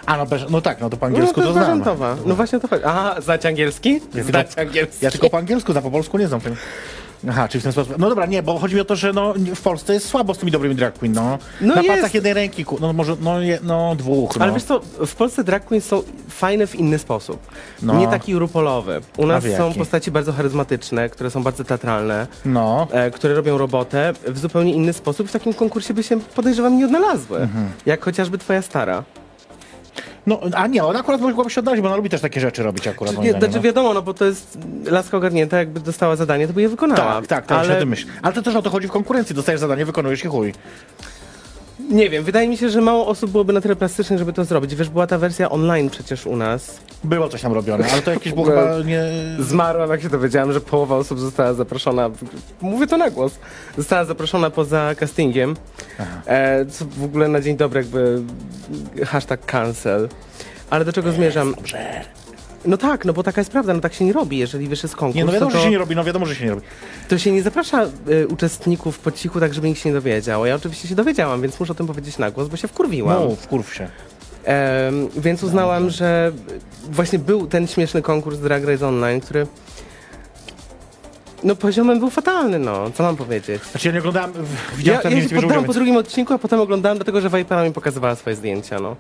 [0.07, 1.67] A, no, bez, no tak, no to po No angielsku to to jest znam.
[1.69, 2.17] bażantowa.
[2.27, 2.83] No właśnie o to chodzi.
[2.87, 4.01] Aha, znać angielski?
[4.13, 5.05] Znać tylko- angielski.
[5.05, 6.41] Ja tylko po angielsku, na po polsku nie znam.
[7.29, 7.99] Aha, czyli w ten sposób.
[7.99, 10.39] No dobra, nie, bo chodzi mi o to, że no, w Polsce jest słabo z
[10.39, 11.39] tymi dobrymi drag queen, no.
[11.61, 11.89] No Na jest.
[11.95, 14.43] palcach jednej ręki, ku- no może, no, je, no dwóch, no.
[14.45, 17.41] Ale wiesz co, w Polsce drag queens są fajne w inny sposób.
[17.83, 17.95] No.
[17.95, 19.01] Nie taki rupolowy.
[19.17, 19.79] U nas w są jaki?
[19.79, 22.89] postaci bardzo charyzmatyczne, które są bardzo teatralne, No.
[22.91, 25.29] e, które robią robotę w zupełnie inny sposób.
[25.29, 27.39] W takim konkursie by się, podejrzewam, nie odnalazły.
[27.39, 27.69] Mhm.
[27.87, 29.05] Jak chociażby twoja stara.
[30.27, 30.41] No.
[30.55, 33.15] A nie, ona akurat mogłaby się odnaleźć, bo ona lubi też takie rzeczy robić akurat.
[33.15, 33.63] moim Nie, zdaniem, znaczy no.
[33.63, 37.15] wiadomo, no bo to jest laska ogarnięta, jakby dostała zadanie, to by je wykonała.
[37.15, 37.87] Tak, tak, tak, ale ale...
[37.87, 38.07] myśl.
[38.23, 39.35] Ale to też o to chodzi w konkurencji.
[39.35, 40.55] Dostajesz zadanie, wykonujesz i chuj.
[41.91, 44.75] Nie wiem, wydaje mi się, że mało osób byłoby na tyle plastycznych, żeby to zrobić.
[44.75, 46.81] Wiesz, była ta wersja online przecież u nas.
[47.05, 49.03] Było coś tam robione, ale to jakieś było chyba nie...
[49.39, 52.11] Zmarłam, jak się dowiedziałam, że połowa osób została zaproszona.
[52.61, 53.39] Mówię to na głos.
[53.77, 55.57] Została zaproszona poza castingiem.
[56.27, 58.23] E, co w ogóle na dzień dobry jakby
[59.05, 60.09] hashtag cancel.
[60.71, 61.55] Ale do czego zmierzam?
[62.67, 64.97] No tak, no bo taka jest prawda, no tak się nie robi, jeżeli wiesz, jest
[64.97, 66.63] konkurs, Nie, no wiadomo, to, że się nie robi, no wiadomo, że się nie robi.
[67.09, 70.47] to się nie zaprasza y, uczestników po cichu, tak żeby nikt się nie dowiedział.
[70.47, 73.29] Ja oczywiście się dowiedziałam, więc muszę o tym powiedzieć na głos, bo się wkurwiłam.
[73.29, 73.89] No, wkurw się.
[75.17, 76.33] Więc uznałam, że
[76.91, 79.47] właśnie był ten śmieszny konkurs Drag Race Online, który
[81.45, 83.63] no poziomem był fatalny, no, co mam powiedzieć.
[83.63, 86.61] Znaczy ja nie oglądałem, Ja, widziałem ja ten się poddałam po drugim odcinku, a potem
[86.61, 88.97] oglądałem, dlatego że Vipera mi pokazywała swoje zdjęcia, no.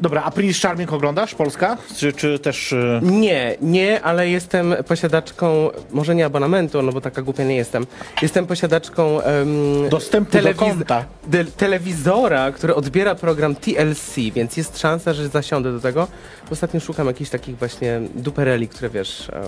[0.00, 1.34] Dobra, a Prince Charming oglądasz?
[1.34, 1.76] Polska?
[1.96, 2.72] Czy, czy też...
[2.72, 7.86] y, Nie, nie, ale jestem posiadaczką, może nie abonamentu, no bo taka głupia nie jestem.
[8.22, 11.04] Jestem posiadaczką um, Dostępu do konta.
[11.26, 16.08] de- telewizora, który odbiera program TLC, więc jest szansa, że zasiądę do tego.
[16.50, 19.42] Ostatnio szukam jakichś takich właśnie dupereli, które wiesz, em,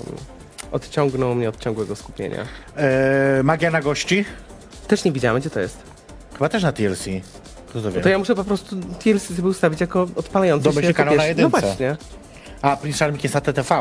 [0.72, 2.44] odciągną mnie od ciągłego skupienia.
[2.76, 4.24] E, Magia na gości?
[4.88, 5.78] Też nie widziałem, gdzie to jest.
[6.32, 7.04] Chyba też na TLC.
[7.72, 8.00] Kto to wie?
[8.00, 11.36] To ja muszę po prostu TLC sobie ustawić jako odpalający Domyśl się kanał na wiesz,
[11.36, 11.60] No jedynce.
[11.66, 11.96] właśnie.
[12.62, 13.74] A, Prince Charming jest na TTV.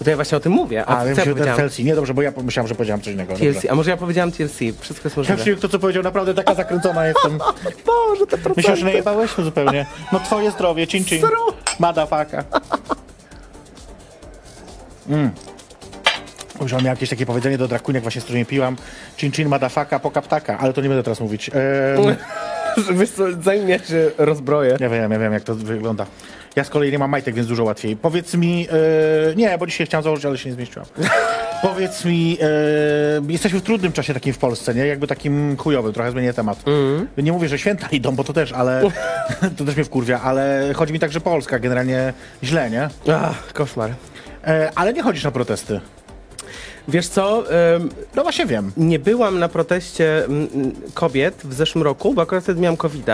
[0.00, 0.84] No to ja właśnie o tym mówię.
[0.86, 1.56] A, A, wiem, ja że powiedziałam?
[1.60, 1.78] TLC.
[1.78, 3.34] Nie, dobrze, bo ja pomyślałem, że powiedziałem coś innego.
[3.34, 3.54] TLC.
[3.54, 3.70] Dobrze.
[3.70, 4.58] A może ja powiedziałam TLC?
[4.80, 5.40] Wszystko jest Ja możliwe.
[5.40, 7.38] przyjąłem to, co powiedział, naprawdę taka zakręcona jestem.
[7.86, 8.52] Boże, te procenty.
[8.56, 9.86] Myślę, że najebałeś to zupełnie.
[10.12, 11.22] No twoje zdrowie, cin cin.
[11.78, 12.44] Madafaka.
[15.08, 15.30] Mm.
[16.60, 18.76] Już mam jakieś takie powiedzenie do drakunek właśnie, z którymi piłam.
[19.16, 20.58] Cin cin, madafaka, pokaptaka.
[20.58, 21.48] Ale to nie będę teraz mówić.
[21.48, 21.56] Ehm,
[22.94, 24.76] Wiesz co, zanim ja się rozbroję.
[24.80, 26.06] ja wiem, ja wiem, jak to wygląda.
[26.56, 27.96] Ja z kolei nie mam majtek, więc dużo łatwiej.
[27.96, 28.66] Powiedz mi...
[29.32, 30.88] E, nie, bo dzisiaj chciałem założyć, ale się nie zmieściłam.
[31.62, 34.86] Powiedz mi, e, jesteśmy w trudnym czasie takim w Polsce, nie?
[34.86, 36.62] Jakby takim chujowym, trochę zmienię temat.
[37.18, 38.82] Nie mówię, że święta idą, bo to też, ale
[39.58, 42.12] to też mnie wkurwia, ale chodzi mi tak, że Polska generalnie
[42.42, 42.88] źle, nie?
[43.14, 43.90] Ach, koszmar.
[44.46, 45.80] E, ale nie chodzisz na protesty.
[46.88, 47.44] Wiesz co,
[48.16, 48.72] No właśnie wiem.
[48.76, 50.26] nie byłam na proteście
[50.94, 53.06] kobiet w zeszłym roku, bo akurat wtedy miałam covid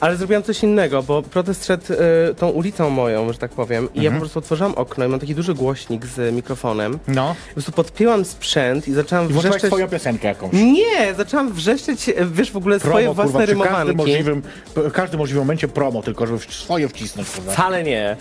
[0.00, 4.02] ale zrobiłam coś innego, bo protest szedł y, tą ulicą moją, że tak powiem, i
[4.02, 6.98] ja po prostu otworzyłam okno i mam taki duży głośnik z mikrofonem.
[7.08, 7.34] No.
[7.48, 9.66] Po prostu podpięłam sprzęt i zaczęłam I wrzeszczeć...
[9.66, 10.52] swoją piosenkę jakąś.
[10.52, 13.96] Nie, zaczęłam wrzeszczeć, e, wiesz, w ogóle swoje Promo, własne kurwa, każdym rymowanki.
[13.96, 14.42] możliwym,
[14.76, 17.28] w każdym możliwym momencie promo, tylko żeby swoje wcisnąć.
[17.28, 18.16] Wcale nie.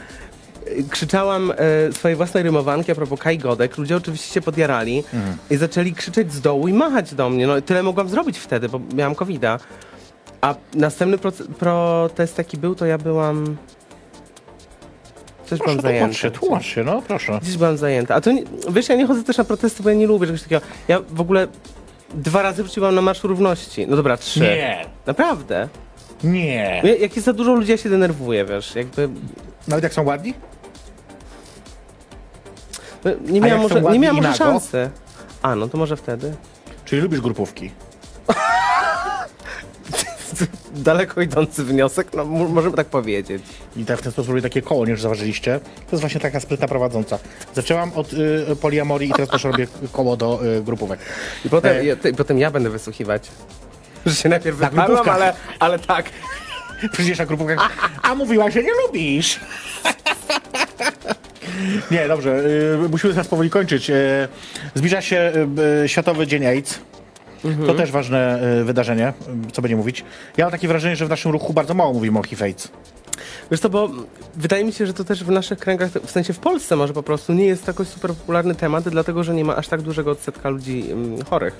[0.90, 3.78] Krzyczałam e, swoje własne rymowanki a propos Kai Godek.
[3.78, 5.04] Ludzie oczywiście się podjarali
[5.50, 7.48] i zaczęli krzyczeć z dołu i machać do mnie.
[7.48, 9.60] No tyle mogłam zrobić wtedy, bo miałam covid -a.
[10.42, 11.18] a następny
[11.60, 13.58] protest jaki był, to ja byłam...
[15.46, 16.06] Coś byłam Proszę, zajęta.
[16.08, 17.40] tłumacz się, tłumacz się, no proszę.
[17.42, 18.16] Gdzieś byłam zajęta.
[18.16, 20.44] A to nie, wiesz, ja nie chodzę też na protesty, bo ja nie lubię czegoś
[20.44, 20.62] takiego.
[20.88, 21.48] Ja w ogóle
[22.14, 23.88] dwa razy wróciłam na Marsz Równości.
[23.88, 24.40] No dobra, trzy.
[24.40, 25.68] Nie, Naprawdę.
[26.24, 26.82] nie.
[26.84, 29.10] Ja- Jak jest za dużo ludzi, ja się denerwuję, wiesz, jakby...
[29.68, 30.34] Nawet jak są ładni?
[33.08, 34.38] No, Nie miałam może, nie miałam może nago?
[34.38, 34.90] szansy.
[35.42, 36.36] A, no to może wtedy.
[36.86, 37.72] Czyli lubisz grupówki?
[40.76, 43.44] Daleko idący wniosek, no możemy tak powiedzieć.
[43.76, 45.60] I tak w ten sposób robię takie koło, nie że zauważyliście.
[45.60, 47.20] To jest właśnie taka sprytna prowadząca.
[47.54, 51.00] Zaczęłam od y, poliamorii i teraz też robię koło do y, grupówek.
[51.46, 51.86] I potem, E.
[51.86, 53.28] ja, ty, potem ja będę wysłuchiwać.
[54.06, 56.06] Że się najpierw Na wyparłam, ale, ale tak.
[56.92, 57.70] Przecież na grupówkach,
[58.04, 59.40] a mówiłaś, że nie lubisz.
[61.92, 62.44] Nie, dobrze,
[62.86, 63.90] y, musimy teraz powoli kończyć.
[63.90, 64.28] Y,
[64.76, 65.32] zbliża się
[65.84, 66.80] y, Światowy Dzień AIDS.
[67.68, 69.14] To też ważne wydarzenie,
[69.52, 70.04] co będzie mówić.
[70.38, 72.72] Ja mam takie wrażenie, że w naszym ruchu bardzo mało mówimy o HIV AIDS.
[73.52, 73.90] Wiesz co, bo
[74.36, 77.04] wydaje mi się, że to też w naszych kręgach, w sensie w Polsce może po
[77.04, 80.50] prostu nie jest jakoś super popularny temat, dlatego że nie ma aż tak dużego odsetka
[80.50, 80.86] ludzi
[81.30, 81.56] chorych.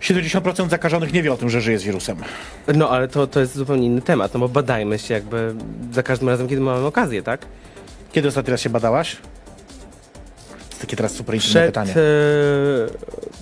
[0.00, 2.16] 70% zakażonych nie wie o tym, że żyje z wirusem.
[2.74, 5.54] No ale to, to jest zupełnie inny temat, no bo badajmy się jakby
[5.92, 7.46] za każdym razem, kiedy mamy okazję, tak?
[8.12, 9.16] Kiedy ostatni raz się badałaś?
[10.70, 11.92] To takie teraz super Przed, pytanie.
[11.92, 11.96] e,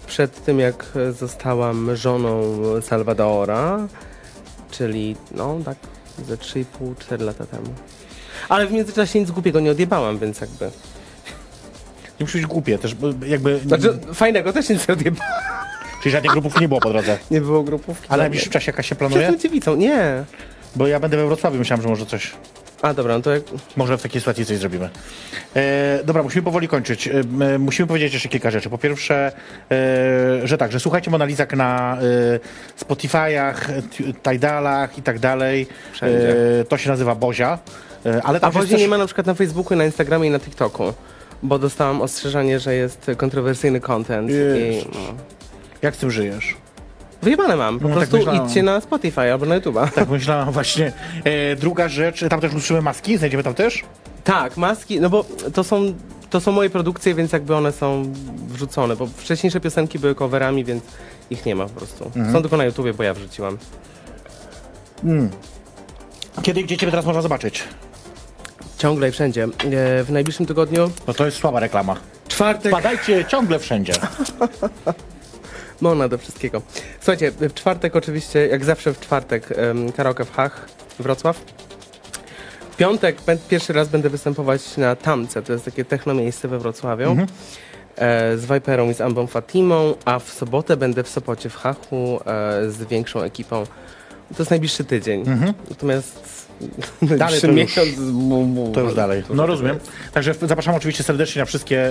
[0.07, 0.87] przed tym, jak
[1.19, 2.53] zostałam żoną
[2.83, 3.89] Salvadora,
[4.71, 5.77] czyli no tak
[6.29, 7.75] ze 3,5-4 lata temu.
[8.49, 10.65] Ale w międzyczasie nic głupiego nie odjebałam, więc jakby...
[12.21, 12.97] Nie musi być głupie, też
[13.27, 13.59] jakby...
[13.59, 15.25] Znaczy, fajnego też nic nie odjeba.
[16.03, 17.19] Czyli żadnych grupów nie było po drodze.
[17.31, 18.07] Nie było grupówki.
[18.09, 19.39] Ale w najbliższym czasie jakaś się Przed planuje?
[19.39, 20.25] Dziewicą, nie.
[20.77, 22.33] Bo ja będę we Wrocławiu, myślałem, że może coś...
[22.83, 23.43] A dobra, no to jak...
[23.77, 24.91] Może w takiej sytuacji coś zrobimy.
[25.57, 27.09] E, dobra, musimy powoli kończyć.
[27.09, 28.71] E, m, musimy powiedzieć jeszcze kilka rzeczy.
[28.71, 29.33] Po pierwsze,
[29.71, 33.55] e, że tak, że słuchajcie Monalizak na e, Spotify'ach,
[34.31, 35.67] Tidalach i tak dalej.
[36.03, 37.59] E, to się nazywa Bozia.
[38.07, 38.81] E, ale A tam jest właśnie też...
[38.81, 40.93] nie ma na przykład na Facebooku, na Instagramie i na TikToku.
[41.43, 44.31] Bo dostałam ostrzeżenie, że jest kontrowersyjny content.
[44.31, 45.01] I, no.
[45.83, 46.57] Jak z tym żyjesz?
[47.23, 47.79] Wyjebane mam.
[47.81, 48.47] Po No, tak prostu myślałem.
[48.47, 49.91] idźcie na Spotify albo na YouTube'a.
[49.91, 50.93] Tak myślałam właśnie.
[51.25, 53.83] E, druga rzecz, tam też użyczymy maski, znajdziemy tam też?
[54.25, 55.95] Tak, maski, no bo to są,
[56.31, 58.13] to są moje produkcje, więc jakby one są
[58.49, 60.85] wrzucone, bo wcześniejsze piosenki były coverami, więc
[61.31, 62.05] ich nie ma po prostu.
[62.05, 62.33] Mhm.
[62.33, 63.59] Są tylko na YouTubie, bo ja wrzuciłam.
[66.43, 67.63] Kiedy i gdzie ciebie teraz można zobaczyć?
[68.79, 69.45] Ciągle i wszędzie.
[69.45, 69.49] E,
[70.05, 71.97] w najbliższym tygodniu, No to jest słaba reklama.
[72.29, 73.93] czwartek, Badajcie ciągle wszędzie.
[75.81, 76.63] Mona do wszystkiego.
[77.01, 80.69] Słuchajcie, w czwartek oczywiście, jak zawsze w czwartek, em, karaoke w Hach,
[80.99, 81.37] Wrocław.
[82.73, 83.17] W piątek
[83.49, 87.17] pierwszy raz będę występować na Tamce, to jest takie techno miejsce we Wrocławiu.
[87.97, 92.21] E, z Viperą i z Ambą Fatimą, a w sobotę będę w Sopocie w Hachu
[92.27, 93.65] e, z większą ekipą.
[94.29, 95.25] To jest najbliższy tydzień.
[95.71, 96.50] Natomiast
[97.03, 97.89] najbliższy to już- miesiąc...
[98.13, 99.23] bu- bu- To już dalej.
[99.31, 99.79] No rozumiem.
[100.13, 101.91] Także zapraszam oczywiście serdecznie na wszystkie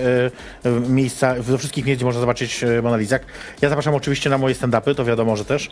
[0.66, 3.26] e, miejsca, do wszystkich miejsc, gdzie można zobaczyć e, Monalizak.
[3.62, 5.70] Ja zapraszam oczywiście na moje stand-upy, to wiadomo, że też.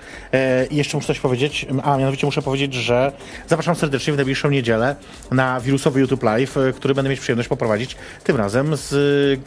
[0.69, 3.11] I jeszcze muszę coś powiedzieć, a mianowicie muszę powiedzieć, że
[3.47, 4.95] zapraszam serdecznie w najbliższą niedzielę
[5.31, 9.39] na wirusowy YouTube Live, który będę mieć przyjemność poprowadzić tym razem z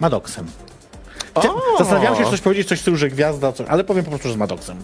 [0.00, 0.46] Madoxem.
[1.34, 4.10] Chcia- Zastanawiałem się, czy coś powiedzieć, coś w stylu, że gwiazda, coś, ale powiem po
[4.10, 4.76] prostu, że z Madoxem.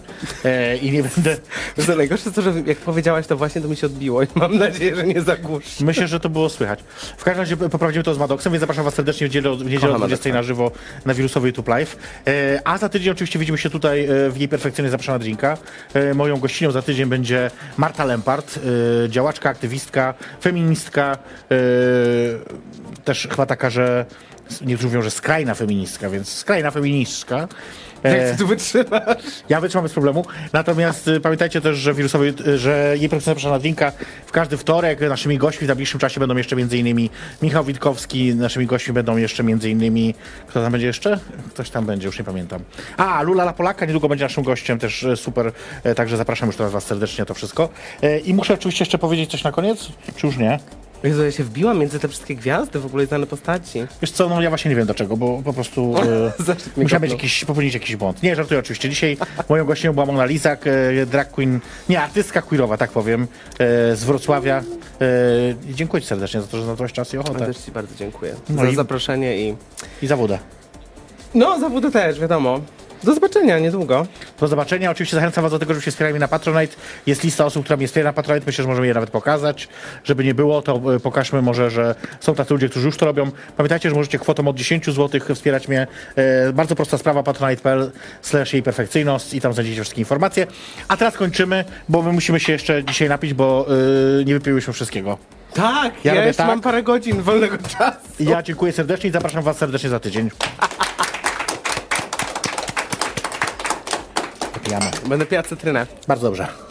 [0.45, 1.37] E, I nie będę...
[1.87, 4.95] Co, najgorsze to, że jak powiedziałaś to właśnie, to mi się odbiło i mam nadzieję,
[4.95, 5.85] że nie zagłuszy.
[5.85, 6.79] Myślę, że to było słychać.
[7.17, 9.81] W każdym razie poprowadzimy to z Madoxem, więc zapraszam Was serdecznie w niedzielę, w niedzielę
[9.91, 10.33] o Kocham 20 Maddoxa.
[10.37, 10.71] na żywo
[11.05, 11.97] na wirusowy YouTube Live.
[12.27, 15.57] E, a za tydzień oczywiście widzimy się tutaj e, w jej perfekcyjnie zapraszana drinka.
[15.93, 18.59] E, moją gościnią za tydzień będzie Marta Lempart,
[19.05, 21.17] e, działaczka, aktywistka, feministka,
[21.51, 21.55] e,
[23.05, 24.05] też chyba taka, że
[24.61, 27.47] niektórzy mówią, że skrajna feministka, więc skrajna feministka.
[28.03, 29.17] E, Jak ty tu wytrzymasz?
[29.49, 30.25] ja wytrzymam bez problemu.
[30.53, 33.91] Natomiast y, pamiętajcie też, że wirusowy, że jej profesjonalna zapraszana drinka
[34.25, 37.09] w każdy wtorek naszymi gośćmi w najbliższym czasie będą jeszcze m.in.
[37.41, 40.13] Michał Witkowski, naszymi gośćmi będą jeszcze m.in.
[40.47, 41.19] Kto tam będzie jeszcze?
[41.49, 42.61] Ktoś tam będzie, już nie pamiętam.
[42.97, 45.51] A, Lula La Polaka niedługo będzie naszym gościem, też y, super,
[45.85, 47.69] y, także zapraszam już teraz was serdecznie to wszystko.
[48.25, 50.59] I muszę oczywiście jeszcze powiedzieć coś na koniec, czy już nie?
[51.03, 53.79] Jezu, ja się wbiłam między te wszystkie gwiazdy, w ogóle znane postaci.
[54.01, 55.81] Wiesz co, no ja właśnie nie wiem dlaczego, bo po prostu...
[56.77, 57.09] Musiałem mieć kopnął.
[57.11, 58.23] jakiś, popełnić jakiś błąd.
[58.23, 58.89] Nie, żartuję oczywiście.
[58.89, 59.17] Dzisiaj
[59.49, 63.27] moją gościnią była Mona Lizak, e, drag queen, nie, artystka queerowa, tak powiem,
[63.59, 64.63] e, z Wrocławia.
[65.01, 67.45] E, i dziękuję ci serdecznie za to, że znalazłeś czas i Ja ochotę.
[67.45, 69.55] też ci bardzo dziękuję No za i- zaproszenie i...
[70.01, 70.39] I zawodę.
[71.33, 72.59] No, zawodu też, wiadomo.
[73.03, 74.07] Do zobaczenia niedługo.
[74.39, 74.91] Do zobaczenia.
[74.91, 76.75] Oczywiście zachęcam was do tego, żebyście wspierali mnie na Patronite.
[77.05, 78.45] Jest lista osób, która mnie wspiera na Patronite.
[78.45, 79.67] Myślę, że możemy je nawet pokazać.
[80.03, 83.31] Żeby nie było, to e, pokażmy może, że są tacy ludzie, którzy już to robią.
[83.57, 85.87] Pamiętajcie, że możecie kwotą od 10 zł wspierać mnie.
[86.15, 87.91] E, bardzo prosta sprawa, patronite.pl
[88.21, 90.47] slash jej perfekcyjność i tam znajdziecie wszystkie informacje.
[90.87, 93.67] A teraz kończymy, bo my musimy się jeszcze dzisiaj napić, bo
[94.21, 95.17] e, nie wypiłyśmy wszystkiego.
[95.53, 96.47] Tak, Ja ja, robię jeszcze tak.
[96.47, 97.97] mam parę godzin wolnego czasu.
[98.19, 100.29] Ja dziękuję serdecznie i zapraszam was serdecznie za tydzień.
[104.71, 105.09] Popijamy.
[105.09, 105.87] Będę pijać cytrynę.
[106.07, 106.70] Bardzo dobrze.